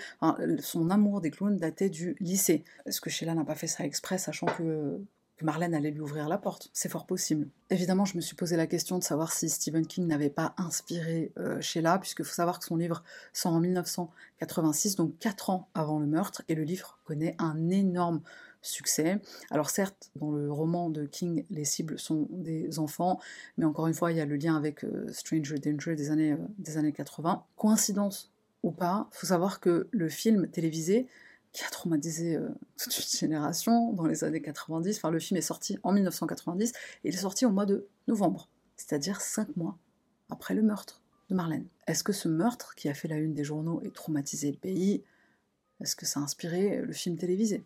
son 0.61 0.91
amour 0.91 1.21
des 1.21 1.31
clowns 1.31 1.57
datait 1.57 1.91
du 1.91 2.17
lycée. 2.21 2.65
Est-ce 2.87 3.01
que 3.01 3.11
Sheila 3.11 3.35
n'a 3.35 3.45
pas 3.45 3.55
fait 3.55 3.67
ça 3.67 3.85
exprès, 3.85 4.19
sachant 4.19 4.47
que, 4.47 5.01
Marlène 5.43 5.75
allait 5.75 5.91
lui 5.91 6.01
ouvrir 6.01 6.29
la 6.29 6.37
porte? 6.37 6.69
C'est 6.75 6.91
fort 6.91 7.07
possible. 7.07 7.49
Évidemment, 7.71 8.05
je 8.05 8.15
me 8.15 8.21
suis 8.21 8.37
posé 8.37 8.57
la 8.57 8.67
question 8.67 8.99
de 8.99 9.03
savoir 9.03 9.33
si 9.33 9.49
Stephen 9.49 9.87
King 9.87 10.07
n'avait 10.07 10.29
pas 10.29 10.55
inspiré 10.59 11.33
euh, 11.39 11.59
Sheila, 11.63 11.99
puisqu'il 11.99 12.27
faut 12.27 12.35
savoir 12.35 12.59
que 12.59 12.67
son 12.67 12.77
livre 12.77 13.03
sort 13.33 13.55
en 13.55 13.61
1986, 13.61 14.97
donc 14.97 15.19
4 15.19 15.49
ans 15.49 15.69
avant 15.73 15.99
le 15.99 16.07
meurtre, 16.07 16.43
et 16.49 16.55
le 16.55 16.63
livre 16.63 16.99
connaît 17.05 17.37
un 17.39 17.71
énorme 17.71 18.21
succès. 18.63 19.21
Alors 19.51 19.71
certes, 19.71 20.11
dans 20.17 20.33
le 20.33 20.53
roman 20.53 20.91
de 20.91 21.05
King, 21.05 21.45
les 21.51 21.65
cibles 21.65 21.99
sont 21.99 22.27
des 22.31 22.79
enfants, 22.79 23.21
mais 23.57 23.65
encore 23.65 23.87
une 23.87 23.95
fois, 23.95 24.13
il 24.13 24.19
y 24.19 24.21
a 24.21 24.27
le 24.27 24.37
lien 24.37 24.57
avec 24.57 24.85
euh, 24.85 25.11
Stranger 25.13 25.59
Danger 25.59 25.95
des 25.95 26.11
années, 26.11 26.33
euh, 26.33 26.47
des 26.59 26.77
années 26.77 26.93
80. 26.93 27.45
Coïncidence 27.57 28.31
ou 28.63 28.71
pas, 28.71 29.09
faut 29.13 29.27
savoir 29.27 29.61
que 29.61 29.89
le 29.91 30.09
film 30.09 30.49
télévisé, 30.49 31.07
qui 31.53 31.65
a 31.65 31.69
traumatisé 31.69 32.37
euh, 32.37 32.49
toute 32.77 32.97
une 32.97 33.19
génération 33.19 33.93
dans 33.93 34.07
les 34.07 34.23
années 34.25 34.43
90, 34.43 34.97
enfin 34.99 35.11
le 35.11 35.19
film 35.19 35.39
est 35.39 35.43
sorti 35.43 35.79
en 35.83 35.93
1990, 35.93 36.71
et 36.71 37.09
il 37.09 37.15
est 37.15 37.19
sorti 37.19 37.47
au 37.47 37.51
mois 37.51 37.67
de 37.67 37.87
novembre, 38.07 38.49
c'est-à-dire 38.77 39.21
cinq 39.21 39.57
mois 39.57 39.77
après 40.29 40.55
le 40.55 40.63
meurtre 40.63 41.01
de 41.29 41.35
Marlène. 41.35 41.67
Est-ce 41.87 42.05
que 42.05 42.13
ce 42.13 42.29
meurtre 42.29 42.75
qui 42.75 42.89
a 42.89 42.95
fait 42.95 43.09
la 43.09 43.17
une 43.17 43.35
des 43.35 43.45
journaux 43.45 43.81
et 43.83 43.91
traumatisé 43.91 44.51
le 44.51 44.59
pays, 44.59 45.03
est-ce 45.81 45.97
que 45.97 46.07
ça 46.07 46.21
a 46.21 46.23
inspiré 46.23 46.83
le 46.83 46.93
film 46.93 47.17
télévisé? 47.17 47.65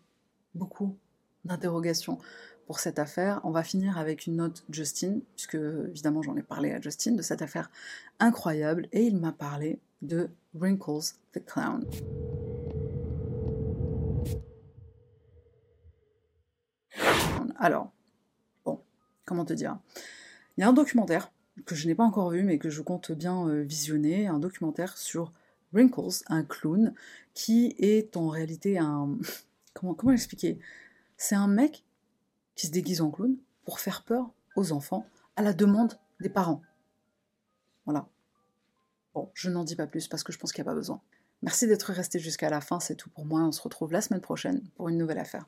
Beaucoup 0.55 0.97
d'interrogations 1.43 2.17
pour 2.65 2.79
cette 2.79 2.99
affaire. 2.99 3.39
On 3.43 3.51
va 3.51 3.63
finir 3.63 3.97
avec 3.97 4.25
une 4.25 4.37
note 4.37 4.63
Justin, 4.69 5.19
puisque 5.35 5.55
évidemment 5.55 6.21
j'en 6.21 6.35
ai 6.35 6.41
parlé 6.41 6.71
à 6.71 6.81
Justin 6.81 7.11
de 7.11 7.21
cette 7.21 7.41
affaire 7.41 7.69
incroyable, 8.19 8.87
et 8.91 9.03
il 9.03 9.17
m'a 9.17 9.31
parlé 9.31 9.79
de 10.01 10.29
Wrinkles 10.53 11.13
the 11.33 11.45
Clown. 11.45 11.85
Alors, 17.57 17.91
bon, 18.65 18.81
comment 19.25 19.45
te 19.45 19.53
dire? 19.53 19.77
Il 20.57 20.61
y 20.61 20.63
a 20.63 20.67
un 20.67 20.73
documentaire 20.73 21.31
que 21.65 21.75
je 21.75 21.87
n'ai 21.87 21.95
pas 21.95 22.03
encore 22.03 22.31
vu, 22.31 22.43
mais 22.43 22.57
que 22.57 22.69
je 22.69 22.81
compte 22.81 23.11
bien 23.11 23.47
euh, 23.47 23.61
visionner, 23.61 24.27
un 24.27 24.39
documentaire 24.39 24.97
sur 24.97 25.31
Wrinkles, 25.71 26.23
un 26.27 26.43
clown, 26.43 26.93
qui 27.33 27.75
est 27.79 28.17
en 28.17 28.27
réalité 28.27 28.77
un, 28.77 29.17
Comment, 29.75 29.93
comment 29.93 30.13
expliquer 30.13 30.57
C'est 31.17 31.35
un 31.35 31.47
mec 31.47 31.83
qui 32.55 32.65
se 32.65 32.71
déguise 32.71 33.01
en 33.01 33.11
clown 33.11 33.35
pour 33.65 33.79
faire 33.79 34.03
peur 34.03 34.31
aux 34.55 34.71
enfants 34.71 35.05
à 35.35 35.43
la 35.43 35.53
demande 35.53 35.99
des 36.21 36.29
parents. 36.29 36.61
Voilà. 37.85 38.07
Bon, 39.13 39.29
je 39.33 39.49
n'en 39.49 39.63
dis 39.63 39.75
pas 39.75 39.85
plus 39.85 40.07
parce 40.07 40.23
que 40.23 40.31
je 40.31 40.39
pense 40.39 40.51
qu'il 40.51 40.63
n'y 40.63 40.69
a 40.69 40.71
pas 40.71 40.75
besoin. 40.75 41.01
Merci 41.41 41.67
d'être 41.67 41.91
resté 41.91 42.17
jusqu'à 42.17 42.49
la 42.49 42.61
fin, 42.61 42.79
c'est 42.79 42.95
tout 42.95 43.09
pour 43.09 43.25
moi. 43.25 43.41
On 43.41 43.51
se 43.51 43.61
retrouve 43.61 43.91
la 43.91 44.01
semaine 44.01 44.21
prochaine 44.21 44.61
pour 44.75 44.89
une 44.89 44.97
nouvelle 44.97 45.19
affaire. 45.19 45.45